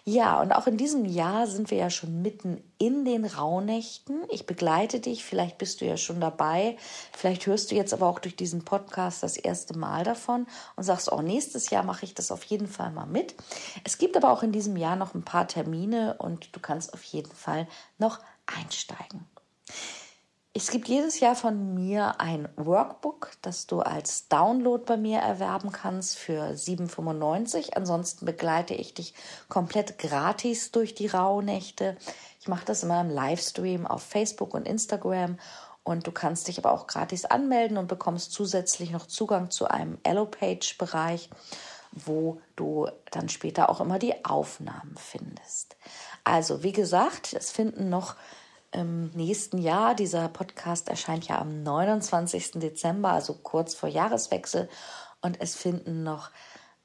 Ja, 0.08 0.40
und 0.40 0.52
auch 0.52 0.68
in 0.68 0.76
diesem 0.76 1.04
Jahr 1.04 1.48
sind 1.48 1.68
wir 1.72 1.78
ja 1.78 1.90
schon 1.90 2.22
mitten 2.22 2.62
in 2.78 3.04
den 3.04 3.24
Rauhnächten. 3.24 4.22
Ich 4.30 4.46
begleite 4.46 5.00
dich, 5.00 5.24
vielleicht 5.24 5.58
bist 5.58 5.80
du 5.80 5.84
ja 5.84 5.96
schon 5.96 6.20
dabei, 6.20 6.76
vielleicht 7.12 7.44
hörst 7.46 7.72
du 7.72 7.74
jetzt 7.74 7.92
aber 7.92 8.06
auch 8.06 8.20
durch 8.20 8.36
diesen 8.36 8.64
Podcast 8.64 9.24
das 9.24 9.36
erste 9.36 9.76
Mal 9.76 10.04
davon 10.04 10.46
und 10.76 10.84
sagst, 10.84 11.10
oh, 11.10 11.22
nächstes 11.22 11.70
Jahr 11.70 11.82
mache 11.82 12.04
ich 12.04 12.14
das 12.14 12.30
auf 12.30 12.44
jeden 12.44 12.68
Fall 12.68 12.92
mal 12.92 13.06
mit. 13.06 13.34
Es 13.82 13.98
gibt 13.98 14.16
aber 14.16 14.30
auch 14.30 14.44
in 14.44 14.52
diesem 14.52 14.76
Jahr 14.76 14.94
noch 14.94 15.14
ein 15.14 15.24
paar 15.24 15.48
Termine 15.48 16.14
und 16.18 16.54
du 16.54 16.60
kannst 16.60 16.94
auf 16.94 17.02
jeden 17.02 17.32
Fall 17.32 17.66
noch 17.98 18.20
einsteigen. 18.46 19.26
Es 20.58 20.70
gibt 20.70 20.88
jedes 20.88 21.20
Jahr 21.20 21.36
von 21.36 21.74
mir 21.74 22.18
ein 22.18 22.48
Workbook, 22.56 23.32
das 23.42 23.66
du 23.66 23.80
als 23.80 24.28
Download 24.28 24.82
bei 24.86 24.96
mir 24.96 25.18
erwerben 25.18 25.70
kannst 25.70 26.16
für 26.16 26.44
7,95. 26.54 27.74
Ansonsten 27.74 28.24
begleite 28.24 28.72
ich 28.72 28.94
dich 28.94 29.12
komplett 29.50 29.98
gratis 29.98 30.72
durch 30.72 30.94
die 30.94 31.08
Rauhnächte. 31.08 31.98
Ich 32.40 32.48
mache 32.48 32.64
das 32.64 32.84
immer 32.84 33.02
im 33.02 33.10
Livestream 33.10 33.86
auf 33.86 34.02
Facebook 34.02 34.54
und 34.54 34.66
Instagram 34.66 35.38
und 35.84 36.06
du 36.06 36.10
kannst 36.10 36.48
dich 36.48 36.56
aber 36.56 36.72
auch 36.72 36.86
gratis 36.86 37.26
anmelden 37.26 37.76
und 37.76 37.86
bekommst 37.86 38.32
zusätzlich 38.32 38.90
noch 38.92 39.04
Zugang 39.04 39.50
zu 39.50 39.68
einem 39.68 39.98
Allo-Page-Bereich, 40.04 41.28
wo 41.92 42.40
du 42.56 42.88
dann 43.10 43.28
später 43.28 43.68
auch 43.68 43.82
immer 43.82 43.98
die 43.98 44.24
Aufnahmen 44.24 44.94
findest. 44.96 45.76
Also, 46.24 46.62
wie 46.62 46.72
gesagt, 46.72 47.34
es 47.34 47.50
finden 47.50 47.90
noch 47.90 48.16
im 48.72 49.10
nächsten 49.10 49.58
Jahr. 49.58 49.94
Dieser 49.94 50.28
Podcast 50.28 50.88
erscheint 50.88 51.28
ja 51.28 51.40
am 51.40 51.62
29. 51.62 52.52
Dezember, 52.52 53.10
also 53.10 53.34
kurz 53.34 53.74
vor 53.74 53.88
Jahreswechsel. 53.88 54.68
Und 55.22 55.40
es 55.40 55.56
finden 55.56 56.02
noch 56.02 56.30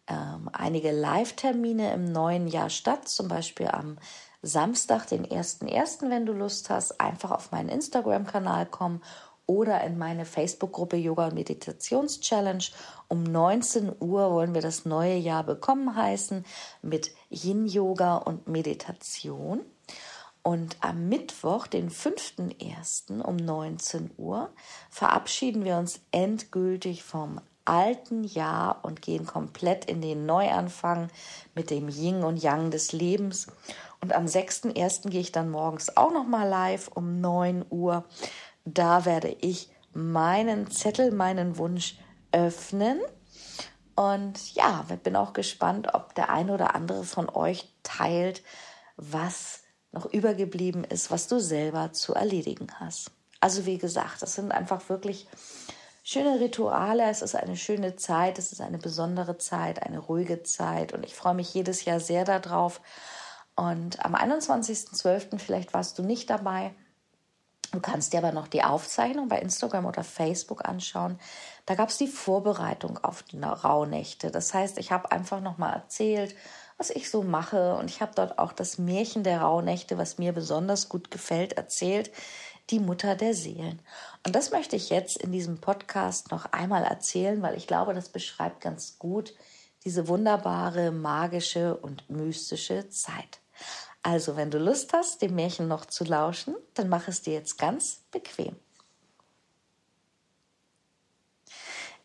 ähm, 0.07 0.49
einige 0.53 0.91
Live-Termine 0.91 1.93
im 1.93 2.11
neuen 2.11 2.47
Jahr 2.47 2.69
statt, 2.69 3.07
zum 3.07 3.27
Beispiel 3.27 3.67
am 3.67 3.97
Samstag, 4.41 5.07
den 5.07 5.25
1.1., 5.25 6.09
wenn 6.09 6.25
du 6.25 6.33
Lust 6.33 6.69
hast, 6.69 6.99
einfach 6.99 7.31
auf 7.31 7.51
meinen 7.51 7.69
Instagram-Kanal 7.69 8.65
kommen 8.65 9.01
oder 9.45 9.81
in 9.83 9.97
meine 9.97 10.25
Facebook-Gruppe 10.25 10.97
Yoga 10.97 11.27
und 11.27 11.35
Meditations-Challenge. 11.35 12.63
Um 13.07 13.23
19 13.23 13.91
Uhr 13.99 14.31
wollen 14.31 14.53
wir 14.53 14.61
das 14.61 14.85
neue 14.85 15.17
Jahr 15.17 15.43
bekommen 15.43 15.95
heißen 15.95 16.45
mit 16.81 17.11
Yin-Yoga 17.29 18.17
und 18.17 18.47
Meditation. 18.47 19.61
Und 20.43 20.77
am 20.81 21.07
Mittwoch, 21.07 21.67
den 21.67 21.91
5.1. 21.91 23.21
um 23.21 23.35
19 23.35 24.11
Uhr, 24.17 24.49
verabschieden 24.89 25.63
wir 25.65 25.77
uns 25.77 25.99
endgültig 26.11 27.03
vom 27.03 27.39
alten 27.65 28.23
Jahr 28.23 28.83
und 28.83 29.01
gehen 29.01 29.25
komplett 29.25 29.85
in 29.85 30.01
den 30.01 30.25
Neuanfang 30.25 31.09
mit 31.53 31.69
dem 31.69 31.89
Yin 31.89 32.23
und 32.23 32.41
Yang 32.41 32.71
des 32.71 32.91
Lebens. 32.91 33.47
Und 34.01 34.13
am 34.13 34.25
6.1. 34.25 35.09
gehe 35.09 35.21
ich 35.21 35.31
dann 35.31 35.51
morgens 35.51 35.95
auch 35.95 36.11
nochmal 36.11 36.47
live 36.47 36.87
um 36.87 37.21
9 37.21 37.65
Uhr. 37.69 38.03
Da 38.65 39.05
werde 39.05 39.35
ich 39.41 39.69
meinen 39.93 40.71
Zettel, 40.71 41.11
meinen 41.11 41.57
Wunsch 41.57 41.99
öffnen. 42.31 42.99
Und 43.95 44.55
ja, 44.55 44.85
bin 45.03 45.15
auch 45.15 45.33
gespannt, 45.33 45.93
ob 45.93 46.15
der 46.15 46.29
eine 46.29 46.53
oder 46.53 46.73
andere 46.73 47.03
von 47.03 47.29
euch 47.29 47.71
teilt, 47.83 48.41
was 48.97 49.60
noch 49.91 50.05
übergeblieben 50.05 50.83
ist, 50.83 51.11
was 51.11 51.27
du 51.27 51.39
selber 51.39 51.91
zu 51.93 52.13
erledigen 52.13 52.67
hast. 52.79 53.11
Also 53.39 53.65
wie 53.65 53.77
gesagt, 53.77 54.21
das 54.21 54.35
sind 54.35 54.51
einfach 54.51 54.87
wirklich 54.89 55.27
schöne 56.03 56.39
Rituale. 56.39 57.09
Es 57.09 57.21
ist 57.21 57.35
eine 57.35 57.57
schöne 57.57 57.95
Zeit, 57.95 58.37
es 58.39 58.51
ist 58.51 58.61
eine 58.61 58.77
besondere 58.77 59.37
Zeit, 59.37 59.83
eine 59.83 59.99
ruhige 59.99 60.43
Zeit 60.43 60.93
und 60.93 61.03
ich 61.03 61.15
freue 61.15 61.33
mich 61.33 61.53
jedes 61.53 61.85
Jahr 61.85 61.99
sehr 61.99 62.23
darauf. 62.23 62.81
Und 63.55 64.03
am 64.03 64.15
21.12. 64.15 65.39
vielleicht 65.39 65.73
warst 65.73 65.99
du 65.99 66.03
nicht 66.03 66.29
dabei. 66.29 66.73
Du 67.71 67.79
kannst 67.79 68.11
dir 68.11 68.17
aber 68.17 68.33
noch 68.33 68.47
die 68.47 68.63
Aufzeichnung 68.63 69.29
bei 69.29 69.39
Instagram 69.39 69.85
oder 69.85 70.03
Facebook 70.03 70.67
anschauen. 70.67 71.17
Da 71.65 71.75
gab 71.75 71.89
es 71.89 71.97
die 71.97 72.07
Vorbereitung 72.07 72.97
auf 73.01 73.23
die 73.23 73.39
Rauhnächte. 73.39 74.29
Das 74.29 74.53
heißt, 74.53 74.77
ich 74.77 74.91
habe 74.91 75.11
einfach 75.11 75.39
noch 75.39 75.57
mal 75.57 75.71
erzählt, 75.71 76.35
was 76.81 76.89
ich 76.89 77.11
so 77.11 77.21
mache. 77.21 77.75
Und 77.75 77.91
ich 77.91 78.01
habe 78.01 78.13
dort 78.15 78.39
auch 78.39 78.51
das 78.53 78.79
Märchen 78.79 79.23
der 79.23 79.41
Rauhnächte, 79.41 79.99
was 79.99 80.17
mir 80.17 80.33
besonders 80.33 80.89
gut 80.89 81.11
gefällt, 81.11 81.53
erzählt. 81.53 82.11
Die 82.71 82.79
Mutter 82.79 83.15
der 83.15 83.35
Seelen. 83.35 83.79
Und 84.25 84.35
das 84.35 84.49
möchte 84.49 84.75
ich 84.75 84.89
jetzt 84.89 85.17
in 85.17 85.31
diesem 85.31 85.59
Podcast 85.59 86.31
noch 86.31 86.45
einmal 86.53 86.83
erzählen, 86.83 87.39
weil 87.43 87.55
ich 87.55 87.67
glaube, 87.67 87.93
das 87.93 88.09
beschreibt 88.09 88.61
ganz 88.61 88.97
gut 88.97 89.35
diese 89.83 90.07
wunderbare, 90.07 90.91
magische 90.91 91.77
und 91.77 92.09
mystische 92.09 92.89
Zeit. 92.89 93.41
Also, 94.01 94.35
wenn 94.35 94.49
du 94.49 94.57
Lust 94.57 94.91
hast, 94.93 95.21
dem 95.21 95.35
Märchen 95.35 95.67
noch 95.67 95.85
zu 95.85 96.03
lauschen, 96.03 96.55
dann 96.73 96.89
mach 96.89 97.07
es 97.07 97.21
dir 97.21 97.33
jetzt 97.33 97.59
ganz 97.59 98.01
bequem. 98.09 98.55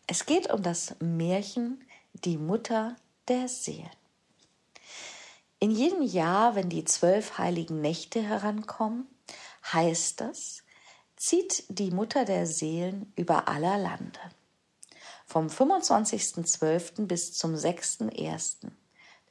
Es 0.07 0.27
geht 0.27 0.53
um 0.53 0.63
das 0.63 0.97
Märchen 1.01 1.83
Die 2.13 2.37
Mutter 2.37 2.97
der 3.27 3.49
Seelen. 3.49 4.06
In 5.67 5.73
jedem 5.73 6.03
Jahr, 6.03 6.55
wenn 6.55 6.69
die 6.69 6.85
zwölf 6.85 7.39
heiligen 7.39 7.81
Nächte 7.81 8.23
herankommen, 8.23 9.09
heißt 9.73 10.21
das, 10.21 10.63
zieht 11.17 11.65
die 11.69 11.91
Mutter 11.91 12.25
der 12.25 12.47
Seelen 12.47 13.13
über 13.17 13.49
aller 13.49 13.77
Lande. 13.77 14.21
Vom 15.27 15.49
25.12. 15.49 17.07
bis 17.07 17.33
zum 17.33 17.57
6.1. 17.57 18.71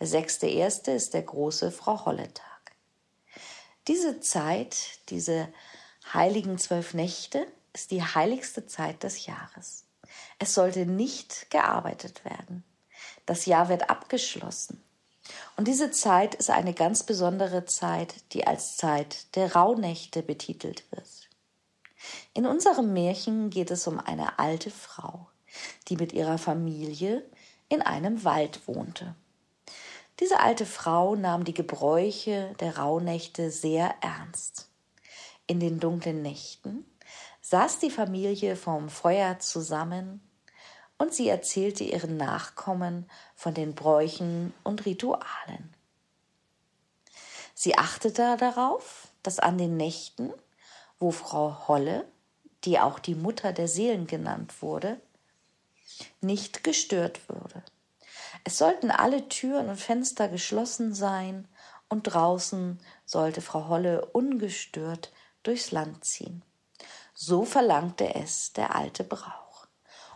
Der 0.02 0.08
6.1. 0.10 0.94
ist 0.94 1.14
der 1.14 1.22
große 1.22 1.72
Frau 1.72 2.04
Holle-Tag. 2.04 2.76
Diese 3.88 4.20
Zeit, 4.20 4.76
diese 5.08 5.48
heiligen 6.14 6.58
zwölf 6.58 6.94
Nächte, 6.94 7.48
ist 7.72 7.92
die 7.92 8.04
heiligste 8.04 8.68
Zeit 8.68 9.04
des 9.04 9.26
Jahres. 9.26 9.86
Es 10.38 10.54
sollte 10.54 10.86
nicht 10.86 11.50
gearbeitet 11.50 12.26
werden. 12.26 12.66
Das 13.26 13.46
Jahr 13.46 13.70
wird 13.70 13.90
abgeschlossen. 13.90 14.85
Und 15.58 15.68
diese 15.68 15.92
Zeit 15.92 16.36
ist 16.36 16.50
eine 16.50 16.74
ganz 16.74 17.04
besondere 17.04 17.66
Zeit, 17.66 18.16
die 18.34 18.46
als 18.46 18.78
Zeit 18.78 19.36
der 19.36 19.54
Rauhnächte 19.54 20.22
betitelt 20.22 20.84
wird. 20.92 21.30
In 22.34 22.46
unserem 22.46 22.94
Märchen 22.94 23.50
geht 23.50 23.72
es 23.72 23.88
um 23.88 24.00
eine 24.00 24.38
alte 24.40 24.70
Frau, 24.70 25.28
die 25.88 25.96
mit 25.96 26.14
ihrer 26.14 26.38
Familie 26.38 27.24
in 27.70 27.82
einem 27.82 28.24
Wald 28.24 28.68
wohnte. 28.68 29.16
Diese 30.20 30.40
alte 30.40 30.66
Frau 30.66 31.16
nahm 31.16 31.44
die 31.44 31.54
Gebräuche 31.54 32.56
der 32.60 32.78
Rauhnächte 32.78 33.52
sehr 33.52 33.96
ernst. 34.02 34.70
In 35.48 35.60
den 35.60 35.80
dunklen 35.80 36.22
Nächten 36.22 36.86
saß 37.42 37.80
die 37.80 37.92
Familie 37.92 38.56
vorm 38.56 38.90
Feuer 38.90 39.40
zusammen 39.40 40.22
und 40.98 41.14
sie 41.14 41.28
erzählte 41.28 41.84
ihren 41.84 42.18
Nachkommen 42.18 43.10
von 43.36 43.54
den 43.54 43.76
Bräuchen 43.76 44.54
und 44.64 44.86
Ritualen. 44.86 45.74
Sie 47.54 47.78
achtete 47.78 48.38
darauf, 48.38 49.08
dass 49.24 49.40
an 49.40 49.58
den 49.58 49.78
Nächten, 49.78 50.34
wo 51.00 51.12
Frau 51.12 51.68
Holle, 51.68 52.06
die 52.64 52.80
auch 52.80 53.00
die 53.00 53.16
Mutter 53.16 53.54
der 53.54 53.68
Seelen 53.68 54.08
genannt 54.08 54.62
wurde, 54.62 55.00
nicht 56.22 56.64
gestört 56.64 57.30
würde. 57.30 57.64
Es 58.44 58.58
sollten 58.58 58.92
alle 58.92 59.28
Türen 59.30 59.70
und 59.70 59.80
Fenster 59.80 60.28
geschlossen 60.28 60.94
sein 60.94 61.48
und 61.90 62.04
draußen 62.04 62.80
sollte 63.06 63.42
Frau 63.42 63.68
Holle 63.68 64.06
ungestört 64.06 65.12
durchs 65.44 65.72
Land 65.72 66.04
ziehen. 66.04 66.44
So 67.14 67.46
verlangte 67.46 68.14
es 68.16 68.52
der 68.54 68.76
alte 68.76 69.04
Brauch. 69.04 69.45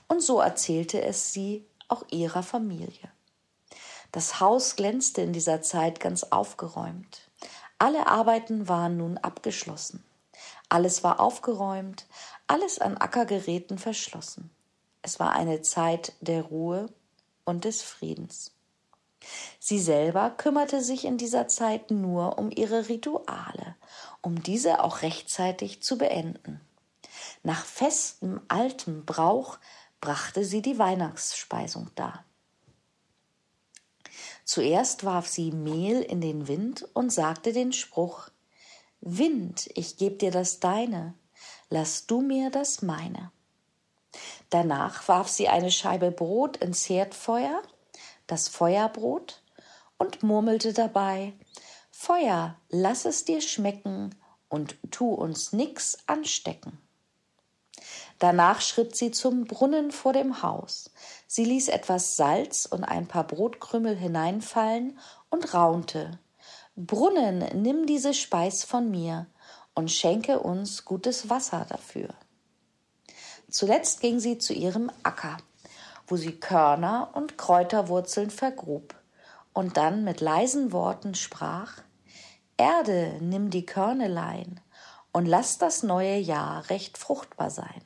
Und 0.10 0.22
so 0.22 0.42
erzählte 0.42 1.02
es 1.02 1.32
sie 1.32 1.66
auch 1.88 2.04
ihrer 2.12 2.44
Familie. 2.44 3.10
Das 4.12 4.42
Haus 4.42 4.76
glänzte 4.76 5.22
in 5.22 5.32
dieser 5.32 5.62
Zeit 5.62 6.00
ganz 6.02 6.24
aufgeräumt. 6.24 7.30
Alle 7.78 8.08
Arbeiten 8.08 8.68
waren 8.68 8.98
nun 8.98 9.18
abgeschlossen. 9.18 10.04
Alles 10.68 11.04
war 11.04 11.20
aufgeräumt, 11.20 12.06
alles 12.48 12.80
an 12.80 12.98
Ackergeräten 12.98 13.78
verschlossen. 13.78 14.52
Es 15.02 15.20
war 15.20 15.32
eine 15.32 15.62
Zeit 15.62 16.14
der 16.22 16.44
Ruhe 16.44 16.88
und 17.46 17.66
des 17.66 17.82
Friedens. 17.82 18.52
Sie 19.60 19.80
selber 19.80 20.30
kümmerte 20.32 20.82
sich 20.82 21.06
in 21.06 21.18
dieser 21.18 21.48
Zeit 21.48 21.92
nur 21.92 22.38
um 22.38 22.52
ihre 22.52 22.90
Rituale, 22.90 23.76
um 24.22 24.42
diese 24.42 24.84
auch 24.84 25.02
rechtzeitig 25.02 25.82
zu 25.82 25.98
beenden. 25.98 26.62
Nach 27.44 27.66
festem 27.66 28.42
altem 28.48 29.06
Brauch 29.06 29.58
brachte 30.02 30.44
sie 30.44 30.62
die 30.62 30.80
Weihnachtsspeisung 30.80 31.90
dar. 31.96 32.26
Zuerst 34.46 35.04
warf 35.04 35.28
sie 35.28 35.52
Mehl 35.52 36.02
in 36.02 36.22
den 36.22 36.48
Wind 36.48 36.88
und 36.94 37.12
sagte 37.12 37.54
den 37.54 37.72
Spruch 37.72 38.30
Wind, 39.02 39.70
ich 39.76 39.98
geb 39.98 40.20
dir 40.20 40.32
das 40.32 40.60
deine, 40.60 41.14
lass 41.70 42.08
du 42.08 42.22
mir 42.22 42.50
das 42.50 42.82
meine. 42.82 43.32
Danach 44.50 45.08
warf 45.08 45.30
sie 45.30 45.48
eine 45.48 45.72
Scheibe 45.72 46.12
Brot 46.12 46.58
ins 46.58 46.90
Herdfeuer, 46.90 47.62
das 48.28 48.48
Feuerbrot, 48.48 49.42
und 49.98 50.24
murmelte 50.24 50.74
dabei 50.74 51.34
Feuer, 51.92 52.56
lass 52.70 53.06
es 53.06 53.26
dir 53.26 53.42
schmecken 53.42 54.16
und 54.48 54.78
tu 54.90 55.14
uns 55.14 55.54
nix 55.54 55.98
anstecken. 56.08 56.80
Danach 58.20 58.60
schritt 58.60 58.96
sie 58.96 59.12
zum 59.12 59.46
Brunnen 59.46 59.92
vor 59.92 60.14
dem 60.14 60.44
Haus. 60.44 60.92
Sie 61.26 61.46
ließ 61.46 61.70
etwas 61.70 62.18
Salz 62.18 62.66
und 62.66 62.84
ein 62.84 63.08
paar 63.08 63.26
Brotkrümel 63.26 63.96
hineinfallen 63.96 65.00
und 65.30 65.54
raunte 65.54 66.20
Brunnen, 66.76 67.40
nimm 67.62 67.86
diese 67.86 68.14
Speis 68.14 68.64
von 68.64 68.90
mir 68.90 69.28
und 69.74 69.92
schenke 69.92 70.40
uns 70.40 70.86
gutes 70.86 71.30
Wasser 71.30 71.66
dafür. 71.68 72.08
Zuletzt 73.50 74.00
ging 74.00 74.20
sie 74.20 74.38
zu 74.38 74.54
ihrem 74.54 74.90
Acker, 75.04 75.38
wo 76.08 76.16
sie 76.16 76.40
Körner 76.40 77.10
und 77.14 77.38
Kräuterwurzeln 77.38 78.30
vergrub 78.30 78.96
und 79.54 79.76
dann 79.76 80.06
mit 80.06 80.22
leisen 80.22 80.72
Worten 80.72 81.16
sprach 81.16 81.82
Erde, 82.56 83.18
nimm 83.20 83.50
die 83.50 83.66
Körnelein 83.66 84.62
und 85.12 85.26
lass 85.26 85.58
das 85.58 85.84
neue 85.84 86.18
Jahr 86.18 86.70
recht 86.70 86.98
fruchtbar 86.98 87.50
sein. 87.50 87.84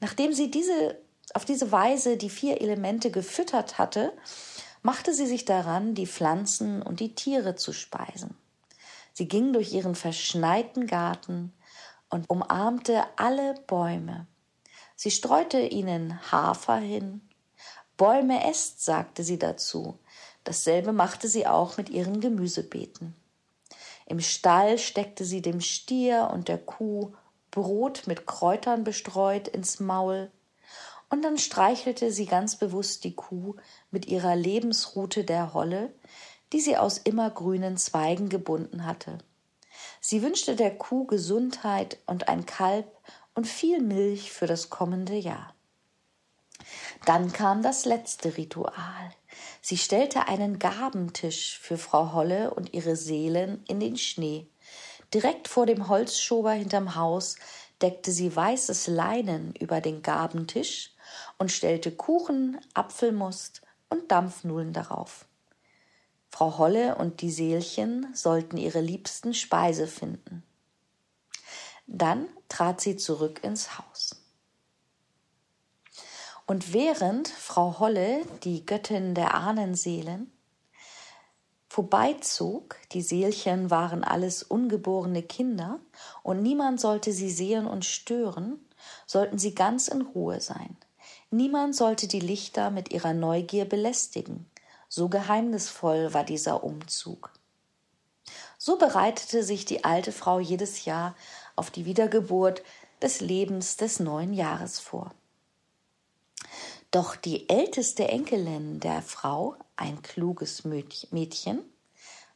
Nachdem 0.00 0.32
sie 0.32 0.50
diese, 0.50 0.98
auf 1.34 1.44
diese 1.44 1.72
Weise 1.72 2.16
die 2.16 2.30
vier 2.30 2.60
Elemente 2.60 3.10
gefüttert 3.10 3.78
hatte, 3.78 4.12
machte 4.82 5.12
sie 5.12 5.26
sich 5.26 5.44
daran, 5.44 5.94
die 5.94 6.06
Pflanzen 6.06 6.82
und 6.82 7.00
die 7.00 7.14
Tiere 7.14 7.56
zu 7.56 7.72
speisen. 7.72 8.36
Sie 9.12 9.28
ging 9.28 9.52
durch 9.52 9.72
ihren 9.72 9.94
verschneiten 9.94 10.86
Garten 10.86 11.52
und 12.10 12.28
umarmte 12.28 13.04
alle 13.16 13.54
Bäume 13.66 14.26
Sie 14.98 15.10
streute 15.10 15.60
ihnen 15.60 16.18
Hafer 16.32 16.76
hin. 16.76 17.20
Bäume 17.98 18.48
esst, 18.48 18.82
sagte 18.82 19.22
sie 19.22 19.38
dazu. 19.38 19.98
Dasselbe 20.44 20.92
machte 20.92 21.28
sie 21.28 21.46
auch 21.46 21.76
mit 21.76 21.90
ihren 21.90 22.20
Gemüsebeeten. 22.20 23.14
Im 24.06 24.20
Stall 24.20 24.78
steckte 24.78 25.26
sie 25.26 25.42
dem 25.42 25.60
Stier 25.60 26.30
und 26.32 26.48
der 26.48 26.58
Kuh 26.58 27.12
Brot 27.56 28.06
mit 28.06 28.26
Kräutern 28.26 28.84
bestreut 28.84 29.48
ins 29.48 29.80
Maul, 29.80 30.30
und 31.08 31.22
dann 31.22 31.38
streichelte 31.38 32.12
sie 32.12 32.26
ganz 32.26 32.56
bewusst 32.56 33.02
die 33.04 33.14
Kuh 33.14 33.56
mit 33.90 34.04
ihrer 34.04 34.36
Lebensrute 34.36 35.24
der 35.24 35.54
Holle, 35.54 35.94
die 36.52 36.60
sie 36.60 36.76
aus 36.76 36.98
immergrünen 36.98 37.78
Zweigen 37.78 38.28
gebunden 38.28 38.84
hatte. 38.84 39.16
Sie 40.02 40.22
wünschte 40.22 40.54
der 40.54 40.76
Kuh 40.76 41.06
Gesundheit 41.06 41.96
und 42.04 42.28
ein 42.28 42.44
Kalb 42.44 42.94
und 43.34 43.46
viel 43.46 43.80
Milch 43.80 44.32
für 44.32 44.46
das 44.46 44.68
kommende 44.68 45.14
Jahr. 45.14 45.54
Dann 47.06 47.32
kam 47.32 47.62
das 47.62 47.86
letzte 47.86 48.36
Ritual. 48.36 49.10
Sie 49.62 49.78
stellte 49.78 50.28
einen 50.28 50.58
Gabentisch 50.58 51.58
für 51.58 51.78
Frau 51.78 52.12
Holle 52.12 52.52
und 52.52 52.74
ihre 52.74 52.96
Seelen 52.96 53.64
in 53.66 53.80
den 53.80 53.96
Schnee. 53.96 54.46
Direkt 55.14 55.48
vor 55.48 55.66
dem 55.66 55.88
Holzschober 55.88 56.52
hinterm 56.52 56.94
Haus 56.94 57.36
deckte 57.80 58.10
sie 58.10 58.34
weißes 58.34 58.86
Leinen 58.88 59.54
über 59.54 59.80
den 59.80 60.02
Gabentisch 60.02 60.94
und 61.38 61.52
stellte 61.52 61.92
Kuchen, 61.92 62.58
Apfelmust 62.74 63.62
und 63.88 64.10
Dampfnudeln 64.10 64.72
darauf. 64.72 65.26
Frau 66.30 66.58
Holle 66.58 66.96
und 66.96 67.22
die 67.22 67.30
Seelchen 67.30 68.08
sollten 68.14 68.56
ihre 68.56 68.80
liebsten 68.80 69.32
Speise 69.32 69.86
finden. 69.86 70.42
Dann 71.86 72.28
trat 72.48 72.80
sie 72.80 72.96
zurück 72.96 73.42
ins 73.44 73.78
Haus. 73.78 74.22
Und 76.46 76.72
während 76.72 77.28
Frau 77.28 77.78
Holle, 77.78 78.22
die 78.44 78.66
Göttin 78.66 79.14
der 79.14 79.34
Ahnenseelen, 79.34 80.30
vorbeizog, 81.68 82.76
die 82.92 83.02
Seelchen 83.02 83.70
waren 83.70 84.04
alles 84.04 84.42
ungeborene 84.42 85.22
Kinder, 85.22 85.80
und 86.22 86.42
niemand 86.42 86.80
sollte 86.80 87.12
sie 87.12 87.30
sehen 87.30 87.66
und 87.66 87.84
stören, 87.84 88.58
sollten 89.06 89.38
sie 89.38 89.54
ganz 89.54 89.88
in 89.88 90.02
Ruhe 90.02 90.40
sein. 90.40 90.76
Niemand 91.30 91.74
sollte 91.74 92.06
die 92.06 92.20
Lichter 92.20 92.70
mit 92.70 92.92
ihrer 92.92 93.12
Neugier 93.12 93.64
belästigen. 93.64 94.48
So 94.88 95.08
geheimnisvoll 95.08 96.14
war 96.14 96.24
dieser 96.24 96.62
Umzug. 96.62 97.32
So 98.58 98.78
bereitete 98.78 99.42
sich 99.42 99.64
die 99.64 99.84
alte 99.84 100.12
Frau 100.12 100.40
jedes 100.40 100.84
Jahr 100.84 101.14
auf 101.56 101.70
die 101.70 101.84
Wiedergeburt 101.84 102.62
des 103.02 103.20
Lebens 103.20 103.76
des 103.76 104.00
neuen 104.00 104.32
Jahres 104.32 104.78
vor. 104.78 105.12
Doch 106.90 107.16
die 107.16 107.48
älteste 107.48 108.08
Enkelin 108.08 108.80
der 108.80 109.02
Frau, 109.02 109.56
ein 109.76 110.02
kluges 110.02 110.64
Mädchen, 110.64 111.62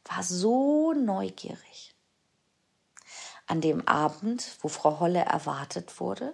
war 0.05 0.23
so 0.23 0.93
neugierig. 0.93 1.93
An 3.47 3.61
dem 3.61 3.87
Abend, 3.87 4.57
wo 4.61 4.67
Frau 4.67 4.99
Holle 4.99 5.19
erwartet 5.19 5.99
wurde, 5.99 6.33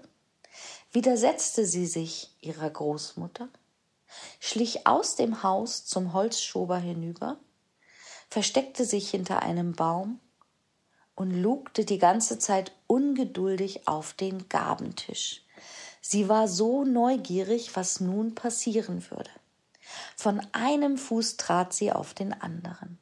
widersetzte 0.92 1.66
sie 1.66 1.88
sich 1.88 2.36
ihrer 2.42 2.70
Großmutter, 2.70 3.50
schlich 4.40 4.86
aus 4.88 5.16
dem 5.16 5.44
Haus 5.44 5.86
zum 5.86 6.14
Holzschober 6.14 6.78
hinüber, 6.78 7.38
versteckte 8.30 8.86
sich 8.86 9.10
hinter 9.10 9.42
einem 9.42 9.74
Baum 9.74 10.20
und 11.16 11.32
lugte 11.32 11.86
die 11.86 11.98
ganze 11.98 12.38
Zeit 12.38 12.72
ungeduldig 12.86 13.88
auf 13.88 14.14
den 14.14 14.48
Gabentisch. 14.50 15.44
Sie 16.02 16.30
war 16.30 16.48
so 16.48 16.84
neugierig, 16.86 17.76
was 17.76 18.00
nun 18.00 18.36
passieren 18.36 19.10
würde. 19.10 19.32
Von 20.16 20.46
einem 20.52 20.98
Fuß 20.98 21.38
trat 21.38 21.74
sie 21.74 21.92
auf 21.92 22.14
den 22.14 22.34
anderen. 22.34 22.98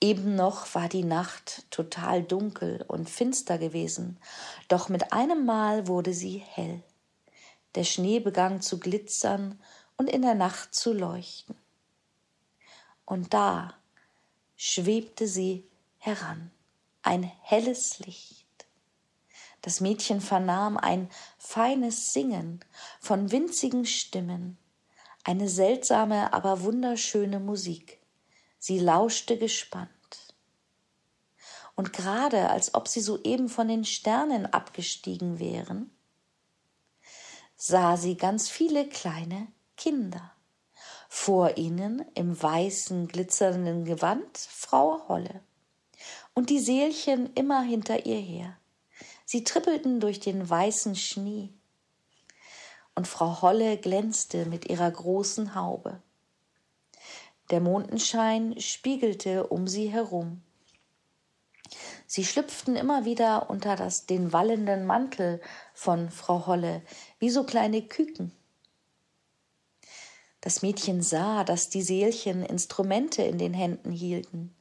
Eben 0.00 0.36
noch 0.36 0.74
war 0.74 0.88
die 0.88 1.04
Nacht 1.04 1.64
total 1.70 2.22
dunkel 2.22 2.84
und 2.86 3.10
finster 3.10 3.58
gewesen, 3.58 4.18
doch 4.68 4.88
mit 4.88 5.12
einem 5.12 5.44
Mal 5.44 5.88
wurde 5.88 6.14
sie 6.14 6.38
hell. 6.38 6.82
Der 7.74 7.84
Schnee 7.84 8.20
begann 8.20 8.62
zu 8.62 8.78
glitzern 8.78 9.60
und 9.96 10.08
in 10.08 10.22
der 10.22 10.34
Nacht 10.34 10.74
zu 10.74 10.92
leuchten. 10.92 11.56
Und 13.04 13.34
da 13.34 13.74
schwebte 14.56 15.26
sie 15.26 15.66
heran, 15.98 16.52
ein 17.02 17.24
helles 17.42 17.98
Licht. 17.98 18.46
Das 19.62 19.80
Mädchen 19.80 20.20
vernahm 20.20 20.76
ein 20.76 21.10
feines 21.38 22.12
Singen 22.12 22.60
von 23.00 23.32
winzigen 23.32 23.84
Stimmen, 23.84 24.56
eine 25.28 25.50
seltsame, 25.50 26.32
aber 26.32 26.62
wunderschöne 26.62 27.38
Musik. 27.38 28.00
Sie 28.58 28.78
lauschte 28.78 29.36
gespannt. 29.36 29.90
Und 31.76 31.92
gerade 31.92 32.48
als 32.48 32.74
ob 32.74 32.88
sie 32.88 33.02
soeben 33.02 33.50
von 33.50 33.68
den 33.68 33.84
Sternen 33.84 34.46
abgestiegen 34.46 35.38
wären, 35.38 35.90
sah 37.56 37.98
sie 37.98 38.16
ganz 38.16 38.48
viele 38.48 38.88
kleine 38.88 39.48
Kinder 39.76 40.32
vor 41.10 41.58
ihnen 41.58 42.06
im 42.14 42.42
weißen, 42.42 43.06
glitzernden 43.08 43.84
Gewand 43.84 44.38
Frau 44.38 45.08
Holle 45.08 45.42
und 46.32 46.48
die 46.48 46.58
Seelchen 46.58 47.34
immer 47.34 47.60
hinter 47.60 48.06
ihr 48.06 48.18
her. 48.18 48.56
Sie 49.26 49.44
trippelten 49.44 50.00
durch 50.00 50.20
den 50.20 50.48
weißen 50.48 50.96
Schnee, 50.96 51.52
und 52.98 53.06
Frau 53.06 53.42
Holle 53.42 53.76
glänzte 53.76 54.44
mit 54.46 54.68
ihrer 54.68 54.90
großen 54.90 55.54
Haube. 55.54 56.02
Der 57.52 57.60
Mondenschein 57.60 58.58
spiegelte 58.58 59.46
um 59.46 59.68
sie 59.68 59.86
herum. 59.86 60.42
Sie 62.08 62.24
schlüpften 62.24 62.74
immer 62.74 63.04
wieder 63.04 63.50
unter 63.50 63.76
das, 63.76 64.06
den 64.06 64.32
wallenden 64.32 64.84
Mantel 64.84 65.40
von 65.74 66.10
Frau 66.10 66.48
Holle, 66.48 66.82
wie 67.20 67.30
so 67.30 67.44
kleine 67.44 67.82
Küken. 67.82 68.32
Das 70.40 70.62
Mädchen 70.62 71.00
sah, 71.00 71.44
dass 71.44 71.68
die 71.68 71.82
Seelchen 71.82 72.44
Instrumente 72.44 73.22
in 73.22 73.38
den 73.38 73.54
Händen 73.54 73.92
hielten. 73.92 74.56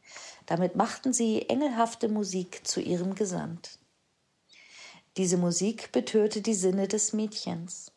Damit 0.45 0.76
machten 0.76 1.12
sie 1.12 1.50
engelhafte 1.50 2.08
Musik 2.08 2.67
zu 2.67 2.82
ihrem 2.82 3.15
Gesand. 3.15 3.80
Diese 5.17 5.38
Musik 5.38 5.91
betörte 5.91 6.43
die 6.43 6.54
Sinne 6.54 6.88
des 6.88 7.13
Mädchens. 7.13 7.93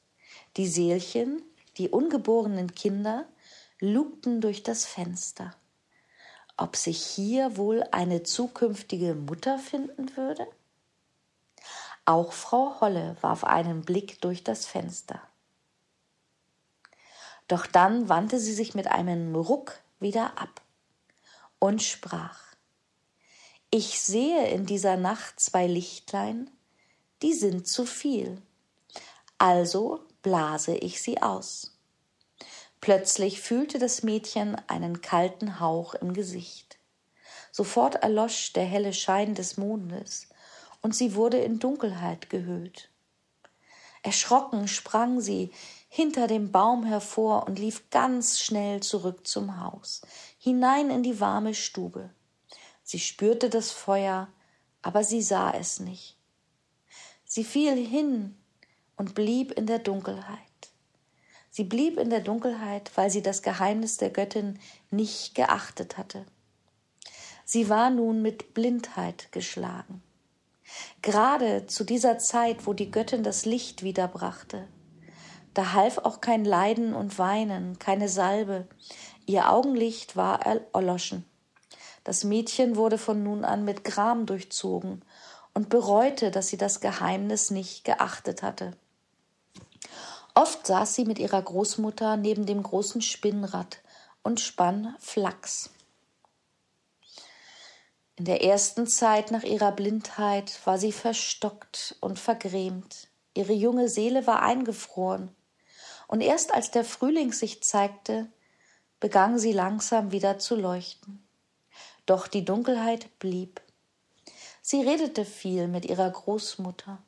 Die 0.61 0.69
Seelchen, 0.69 1.43
die 1.79 1.89
ungeborenen 1.89 2.75
Kinder, 2.75 3.27
lugten 3.81 4.43
durch 4.43 4.63
das 4.63 4.85
Fenster. 4.85 5.57
Ob 6.59 6.77
sich 6.77 7.03
hier 7.03 7.57
wohl 7.57 7.83
eine 7.93 8.25
zukünftige 8.25 9.15
Mutter 9.15 9.59
finden 9.59 10.15
würde? 10.19 10.47
Auch 12.05 12.35
Frau 12.35 12.79
Holle 12.83 13.17
warf 13.23 13.43
einen 13.45 13.87
Blick 13.87 14.21
durch 14.21 14.45
das 14.45 14.67
Fenster. 14.67 15.23
Doch 17.49 17.67
dann 17.67 18.11
wandte 18.11 18.39
sie 18.39 18.53
sich 18.53 18.75
mit 18.75 18.87
einem 18.87 19.35
Ruck 19.35 19.81
wieder 19.99 20.39
ab 20.39 20.61
und 21.59 21.83
sprach 21.83 22.39
Ich 23.71 24.03
sehe 24.03 24.49
in 24.49 24.67
dieser 24.67 24.99
Nacht 24.99 25.41
zwei 25.41 25.67
Lichtlein, 25.67 26.51
die 27.23 27.33
sind 27.33 27.67
zu 27.67 27.87
viel, 27.87 28.43
also 29.39 30.05
blase 30.23 30.77
ich 30.77 31.03
sie 31.03 31.23
aus. 31.23 31.77
Plötzlich 32.81 33.41
fühlte 33.41 33.79
das 33.79 34.03
Mädchen 34.03 34.57
einen 34.67 35.03
kalten 35.03 35.61
Hauch 35.61 35.95
im 35.95 36.15
Gesicht. 36.15 36.79
Sofort 37.53 37.97
erlosch 37.97 38.53
der 38.53 38.65
helle 38.65 38.93
Schein 38.93 39.35
des 39.35 39.57
Mondes, 39.57 40.29
und 40.83 40.95
sie 40.95 41.15
wurde 41.15 41.39
in 41.39 41.59
Dunkelheit 41.59 42.31
gehüllt. 42.31 42.89
Erschrocken 44.03 44.67
sprang 44.67 45.21
sie 45.21 45.51
hinter 45.89 46.27
dem 46.27 46.53
Baum 46.53 46.85
hervor 46.85 47.47
und 47.47 47.59
lief 47.59 47.91
ganz 47.91 48.41
schnell 48.41 48.81
zurück 48.81 49.27
zum 49.27 49.61
Haus, 49.61 50.01
hinein 50.39 50.89
in 50.89 51.03
die 51.03 51.21
warme 51.21 51.53
Stube. 51.53 52.11
Sie 52.83 52.99
spürte 52.99 53.51
das 53.51 53.71
Feuer, 53.71 54.29
aber 54.81 55.05
sie 55.05 55.21
sah 55.21 55.51
es 55.51 55.81
nicht. 55.81 56.17
Sie 57.25 57.45
fiel 57.45 57.77
hin 57.77 58.40
und 59.01 59.15
blieb 59.15 59.53
in 59.53 59.65
der 59.65 59.79
Dunkelheit. 59.79 60.37
Sie 61.49 61.65
blieb 61.65 61.97
in 61.97 62.11
der 62.11 62.21
Dunkelheit, 62.21 62.91
weil 62.97 63.09
sie 63.09 63.23
das 63.23 63.41
Geheimnis 63.41 63.97
der 63.97 64.11
Göttin 64.11 64.59
nicht 64.91 65.35
geachtet 65.35 65.97
hatte. 65.97 66.27
Sie 67.47 67.71
war 67.71 67.89
nun 67.89 68.21
mit 68.21 68.53
Blindheit 68.53 69.33
geschlagen. 69.33 70.03
Gerade 71.01 71.67
zu 71.67 71.85
dieser 71.85 72.19
Zeit, 72.19 72.67
wo 72.67 72.75
die 72.75 72.91
Göttin 72.91 73.23
das 73.23 73.47
Licht 73.47 73.83
wiederbrachte, 73.83 74.69
da 75.55 75.73
half 75.73 75.97
auch 75.97 76.21
kein 76.21 76.45
Leiden 76.45 76.93
und 76.93 77.19
Weinen, 77.19 77.79
keine 77.79 78.11
Salbe, 78.11 78.69
ihr 79.25 79.51
Augenlicht 79.51 80.15
war 80.15 80.45
erloschen. 80.45 81.25
Das 82.05 82.23
Mädchen 82.23 82.77
wurde 82.77 82.99
von 82.99 83.23
nun 83.23 83.47
an 83.47 83.65
mit 83.65 83.83
Gram 83.83 84.27
durchzogen 84.27 85.03
und 85.55 85.71
bereute, 85.71 86.31
dass 86.31 86.49
sie 86.49 86.59
das 86.59 86.81
Geheimnis 86.81 87.51
nicht 87.51 87.87
geachtet 87.87 88.43
hatte. 88.43 88.77
Oft 90.35 90.67
saß 90.67 90.95
sie 90.95 91.05
mit 91.05 91.19
ihrer 91.19 91.43
Großmutter 91.43 92.17
neben 92.17 92.47
dem 92.47 92.63
großen 92.63 93.03
Spinnrad 93.03 93.79
und 94.23 94.41
spann 94.41 94.95
Flachs. 94.99 95.71
In 98.17 98.27
der 98.27 98.45
ersten 98.45 98.87
Zeit 98.87 99.31
nach 99.31 99.45
ihrer 99.45 99.73
Blindheit 99.73 100.61
war 100.67 100.79
sie 100.79 100.93
verstockt 100.93 101.97
und 102.01 102.19
vergrämt. 102.19 103.09
Ihre 103.35 103.55
junge 103.55 103.89
Seele 103.89 104.27
war 104.27 104.43
eingefroren. 104.43 105.35
Und 106.07 106.21
erst 106.21 106.53
als 106.53 106.71
der 106.71 106.85
Frühling 106.85 107.33
sich 107.33 107.63
zeigte, 107.63 108.27
begann 108.99 109.39
sie 109.39 109.53
langsam 109.53 110.13
wieder 110.13 110.39
zu 110.39 110.55
leuchten. 110.55 111.27
Doch 112.05 112.29
die 112.29 112.45
Dunkelheit 112.45 113.19
blieb. 113.19 113.63
Sie 114.61 114.83
redete 114.83 115.25
viel 115.25 115.69
mit 115.69 115.87
ihrer 115.87 116.11
Großmutter. 116.11 116.99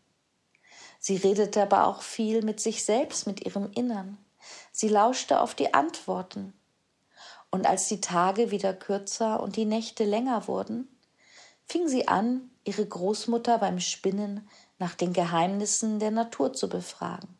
Sie 1.04 1.16
redete 1.16 1.60
aber 1.60 1.88
auch 1.88 2.00
viel 2.00 2.42
mit 2.42 2.60
sich 2.60 2.84
selbst, 2.84 3.26
mit 3.26 3.44
ihrem 3.44 3.72
Innern. 3.72 4.18
Sie 4.70 4.88
lauschte 4.88 5.40
auf 5.40 5.56
die 5.56 5.74
Antworten. 5.74 6.54
Und 7.50 7.66
als 7.66 7.88
die 7.88 8.00
Tage 8.00 8.52
wieder 8.52 8.72
kürzer 8.72 9.42
und 9.42 9.56
die 9.56 9.64
Nächte 9.64 10.04
länger 10.04 10.46
wurden, 10.46 10.86
fing 11.66 11.88
sie 11.88 12.06
an, 12.06 12.52
ihre 12.62 12.86
Großmutter 12.86 13.58
beim 13.58 13.80
Spinnen 13.80 14.48
nach 14.78 14.94
den 14.94 15.12
Geheimnissen 15.12 15.98
der 15.98 16.12
Natur 16.12 16.52
zu 16.52 16.68
befragen. 16.68 17.36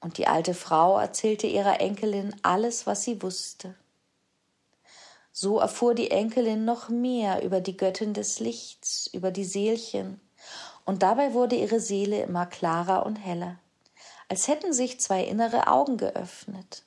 Und 0.00 0.18
die 0.18 0.26
alte 0.26 0.52
Frau 0.52 0.98
erzählte 0.98 1.46
ihrer 1.46 1.80
Enkelin 1.80 2.36
alles, 2.42 2.86
was 2.86 3.02
sie 3.04 3.22
wusste. 3.22 3.74
So 5.32 5.58
erfuhr 5.58 5.94
die 5.94 6.10
Enkelin 6.10 6.66
noch 6.66 6.90
mehr 6.90 7.42
über 7.42 7.62
die 7.62 7.78
Göttin 7.78 8.12
des 8.12 8.40
Lichts, 8.40 9.06
über 9.06 9.30
die 9.30 9.46
Seelchen, 9.46 10.20
und 10.84 11.02
dabei 11.02 11.32
wurde 11.32 11.56
ihre 11.56 11.80
Seele 11.80 12.22
immer 12.22 12.46
klarer 12.46 13.06
und 13.06 13.16
heller, 13.16 13.58
als 14.28 14.48
hätten 14.48 14.72
sich 14.72 15.00
zwei 15.00 15.24
innere 15.24 15.68
Augen 15.68 15.96
geöffnet. 15.96 16.84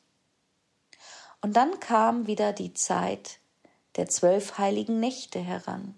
Und 1.41 1.55
dann 1.55 1.79
kam 1.79 2.27
wieder 2.27 2.53
die 2.53 2.73
Zeit, 2.73 3.39
der 3.95 4.07
zwölf 4.07 4.57
heiligen 4.57 4.99
Nächte 4.99 5.39
heran. 5.39 5.95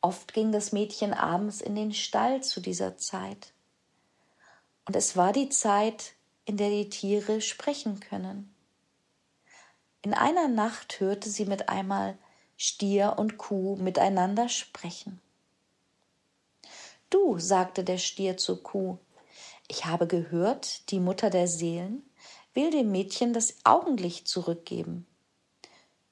Oft 0.00 0.34
ging 0.34 0.52
das 0.52 0.72
Mädchen 0.72 1.14
abends 1.14 1.60
in 1.60 1.74
den 1.74 1.94
Stall 1.94 2.42
zu 2.42 2.60
dieser 2.60 2.98
Zeit. 2.98 3.52
Und 4.84 4.96
es 4.96 5.16
war 5.16 5.32
die 5.32 5.48
Zeit, 5.48 6.12
in 6.44 6.58
der 6.58 6.68
die 6.68 6.90
Tiere 6.90 7.40
sprechen 7.40 8.00
können. 8.00 8.54
In 10.02 10.12
einer 10.12 10.48
Nacht 10.48 11.00
hörte 11.00 11.30
sie 11.30 11.46
mit 11.46 11.70
einmal 11.70 12.18
Stier 12.58 13.14
und 13.16 13.38
Kuh 13.38 13.76
miteinander 13.76 14.50
sprechen. 14.50 15.20
Du, 17.14 17.38
sagte 17.38 17.84
der 17.84 17.98
Stier 17.98 18.38
zur 18.38 18.60
Kuh, 18.60 18.98
ich 19.68 19.84
habe 19.84 20.08
gehört, 20.08 20.90
die 20.90 20.98
Mutter 20.98 21.30
der 21.30 21.46
Seelen 21.46 22.02
will 22.54 22.72
dem 22.72 22.90
Mädchen 22.90 23.32
das 23.32 23.54
Augenlicht 23.62 24.26
zurückgeben. 24.26 25.06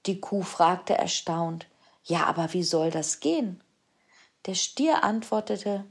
Die 0.07 0.21
Kuh 0.21 0.43
fragte 0.43 0.97
erstaunt 0.97 1.67
Ja, 2.05 2.27
aber 2.27 2.53
wie 2.53 2.63
soll 2.63 2.93
das 2.93 3.19
gehen? 3.19 3.65
Der 4.47 4.55
Stier 4.55 5.03
antwortete 5.03 5.85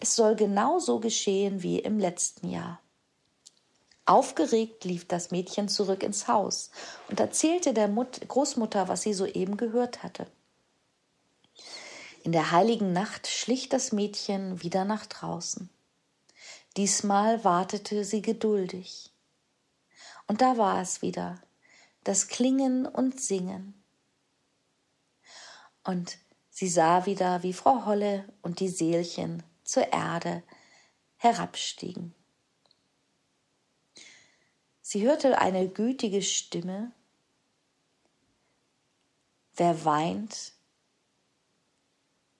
Es 0.00 0.16
soll 0.16 0.34
genau 0.34 0.80
so 0.80 0.98
geschehen 0.98 1.62
wie 1.62 1.78
im 1.78 2.00
letzten 2.00 2.50
Jahr. 2.50 2.80
Aufgeregt 4.04 4.82
lief 4.82 5.06
das 5.06 5.30
Mädchen 5.30 5.68
zurück 5.68 6.02
ins 6.02 6.26
Haus 6.26 6.72
und 7.08 7.20
erzählte 7.20 7.72
der 7.72 7.86
Mut 7.86 8.26
Großmutter, 8.26 8.88
was 8.88 9.02
sie 9.02 9.14
soeben 9.14 9.58
gehört 9.58 10.02
hatte. 10.02 10.26
In 12.26 12.32
der 12.32 12.50
heiligen 12.50 12.92
Nacht 12.92 13.28
schlich 13.28 13.68
das 13.68 13.92
Mädchen 13.92 14.60
wieder 14.60 14.84
nach 14.84 15.06
draußen. 15.06 15.70
Diesmal 16.76 17.44
wartete 17.44 18.04
sie 18.04 18.20
geduldig. 18.20 19.12
Und 20.26 20.40
da 20.40 20.58
war 20.58 20.82
es 20.82 21.02
wieder, 21.02 21.40
das 22.02 22.26
Klingen 22.26 22.84
und 22.84 23.20
Singen. 23.20 23.80
Und 25.84 26.18
sie 26.50 26.66
sah 26.68 27.06
wieder, 27.06 27.44
wie 27.44 27.52
Frau 27.52 27.86
Holle 27.86 28.28
und 28.42 28.58
die 28.58 28.70
Seelchen 28.70 29.44
zur 29.62 29.92
Erde 29.92 30.42
herabstiegen. 31.18 32.12
Sie 34.82 35.06
hörte 35.06 35.38
eine 35.38 35.68
gütige 35.68 36.22
Stimme, 36.22 36.90
wer 39.54 39.84
weint 39.84 40.55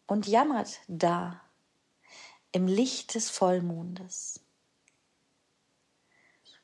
und 0.06 0.26
jammert 0.26 0.80
da 0.88 1.40
im 2.52 2.66
Licht 2.66 3.14
des 3.14 3.28
Vollmondes. 3.30 4.40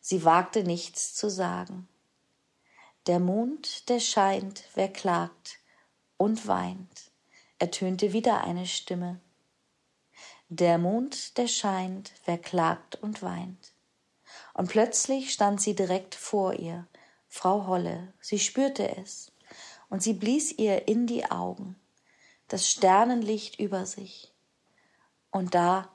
Sie 0.01 0.25
wagte 0.25 0.65
nichts 0.65 1.15
zu 1.15 1.31
sagen. 1.31 1.89
Der 3.07 3.21
Mond, 3.21 3.89
der 3.89 4.01
scheint, 4.01 4.65
wer 4.75 4.93
klagt 4.93 5.59
und 6.17 6.47
weint, 6.47 7.11
ertönte 7.59 8.13
wieder 8.13 8.45
eine 8.45 8.67
Stimme. 8.67 9.21
Der 10.49 10.79
Mond, 10.79 11.37
der 11.39 11.49
scheint, 11.49 12.13
wer 12.25 12.39
klagt 12.39 12.97
und 12.97 13.23
weint. 13.23 13.73
Und 14.55 14.69
plötzlich 14.69 15.33
stand 15.33 15.61
sie 15.61 15.75
direkt 15.75 16.15
vor 16.15 16.55
ihr, 16.55 16.87
Frau 17.29 17.67
Holle, 17.67 18.13
sie 18.21 18.39
spürte 18.39 18.97
es, 18.97 19.33
und 19.89 20.03
sie 20.03 20.13
blies 20.13 20.53
ihr 20.53 20.89
in 20.89 21.07
die 21.07 21.31
Augen, 21.31 21.77
das 22.53 22.69
Sternenlicht 22.69 23.59
über 23.59 23.87
sich. 23.87 24.31
Und 25.31 25.55
da 25.55 25.89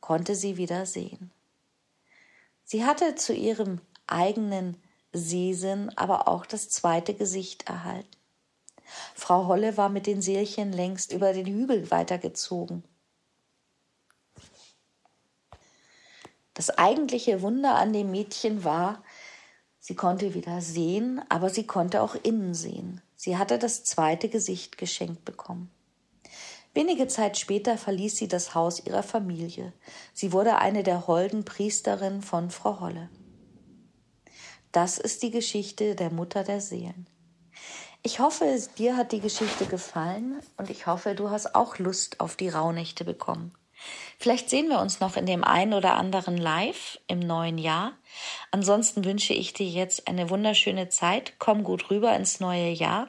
konnte 0.00 0.34
sie 0.34 0.56
wieder 0.56 0.84
sehen. 0.84 1.30
Sie 2.64 2.84
hatte 2.84 3.14
zu 3.14 3.32
ihrem 3.32 3.80
eigenen 4.08 4.76
Sehsinn 5.12 5.90
aber 5.96 6.26
auch 6.26 6.46
das 6.46 6.68
zweite 6.68 7.14
Gesicht 7.14 7.68
erhalten. 7.68 8.08
Frau 9.14 9.46
Holle 9.46 9.76
war 9.76 9.88
mit 9.88 10.08
den 10.08 10.20
Seelchen 10.20 10.72
längst 10.72 11.12
über 11.12 11.32
den 11.32 11.46
Hügel 11.46 11.92
weitergezogen. 11.92 12.82
Das 16.54 16.70
eigentliche 16.70 17.40
Wunder 17.40 17.76
an 17.76 17.92
dem 17.92 18.10
Mädchen 18.10 18.64
war, 18.64 19.04
sie 19.78 19.94
konnte 19.94 20.34
wieder 20.34 20.60
sehen, 20.60 21.22
aber 21.28 21.50
sie 21.50 21.68
konnte 21.68 22.02
auch 22.02 22.16
innen 22.16 22.54
sehen. 22.54 23.00
Sie 23.14 23.38
hatte 23.38 23.60
das 23.60 23.84
zweite 23.84 24.28
Gesicht 24.28 24.76
geschenkt 24.76 25.24
bekommen. 25.24 25.70
Wenige 26.72 27.08
Zeit 27.08 27.36
später 27.36 27.76
verließ 27.76 28.16
sie 28.16 28.28
das 28.28 28.54
Haus 28.54 28.84
ihrer 28.84 29.02
Familie. 29.02 29.72
Sie 30.14 30.32
wurde 30.32 30.58
eine 30.58 30.82
der 30.82 31.06
holden 31.06 31.44
Priesterinnen 31.44 32.22
von 32.22 32.50
Frau 32.50 32.80
Holle. 32.80 33.10
Das 34.70 34.98
ist 34.98 35.24
die 35.24 35.32
Geschichte 35.32 35.96
der 35.96 36.10
Mutter 36.10 36.44
der 36.44 36.60
Seelen. 36.60 37.08
Ich 38.02 38.20
hoffe, 38.20 38.56
dir 38.78 38.96
hat 38.96 39.12
die 39.12 39.20
Geschichte 39.20 39.66
gefallen 39.66 40.40
und 40.56 40.70
ich 40.70 40.86
hoffe, 40.86 41.14
du 41.14 41.30
hast 41.30 41.54
auch 41.54 41.78
Lust 41.78 42.20
auf 42.20 42.36
die 42.36 42.48
Rauhnächte 42.48 43.04
bekommen. 43.04 43.52
Vielleicht 44.18 44.50
sehen 44.50 44.68
wir 44.68 44.80
uns 44.80 45.00
noch 45.00 45.16
in 45.16 45.26
dem 45.26 45.44
einen 45.44 45.72
oder 45.72 45.94
anderen 45.94 46.36
Live 46.36 46.98
im 47.06 47.20
neuen 47.20 47.58
Jahr. 47.58 47.92
Ansonsten 48.50 49.04
wünsche 49.04 49.32
ich 49.32 49.52
dir 49.52 49.66
jetzt 49.66 50.08
eine 50.08 50.28
wunderschöne 50.28 50.88
Zeit. 50.88 51.34
Komm 51.38 51.64
gut 51.64 51.90
rüber 51.90 52.14
ins 52.14 52.40
neue 52.40 52.70
Jahr 52.70 53.06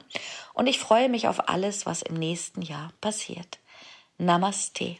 und 0.54 0.66
ich 0.66 0.78
freue 0.78 1.08
mich 1.08 1.28
auf 1.28 1.48
alles, 1.48 1.84
was 1.84 2.02
im 2.02 2.14
nächsten 2.14 2.62
Jahr 2.62 2.92
passiert. 3.00 3.58
Namaste. 4.18 4.96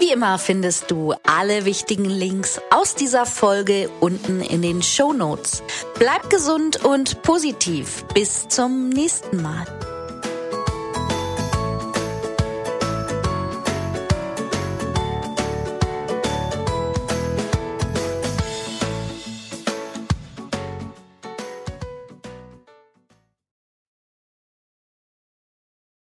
Wie 0.00 0.12
immer 0.12 0.38
findest 0.38 0.90
du 0.90 1.14
alle 1.24 1.64
wichtigen 1.64 2.04
Links 2.04 2.60
aus 2.70 2.94
dieser 2.94 3.24
Folge 3.24 3.88
unten 4.00 4.42
in 4.42 4.60
den 4.60 4.82
Show 4.82 5.12
Notes. 5.12 5.62
Bleib 5.98 6.28
gesund 6.28 6.84
und 6.84 7.22
positiv. 7.22 8.04
Bis 8.12 8.48
zum 8.48 8.88
nächsten 8.88 9.40
Mal. 9.40 9.64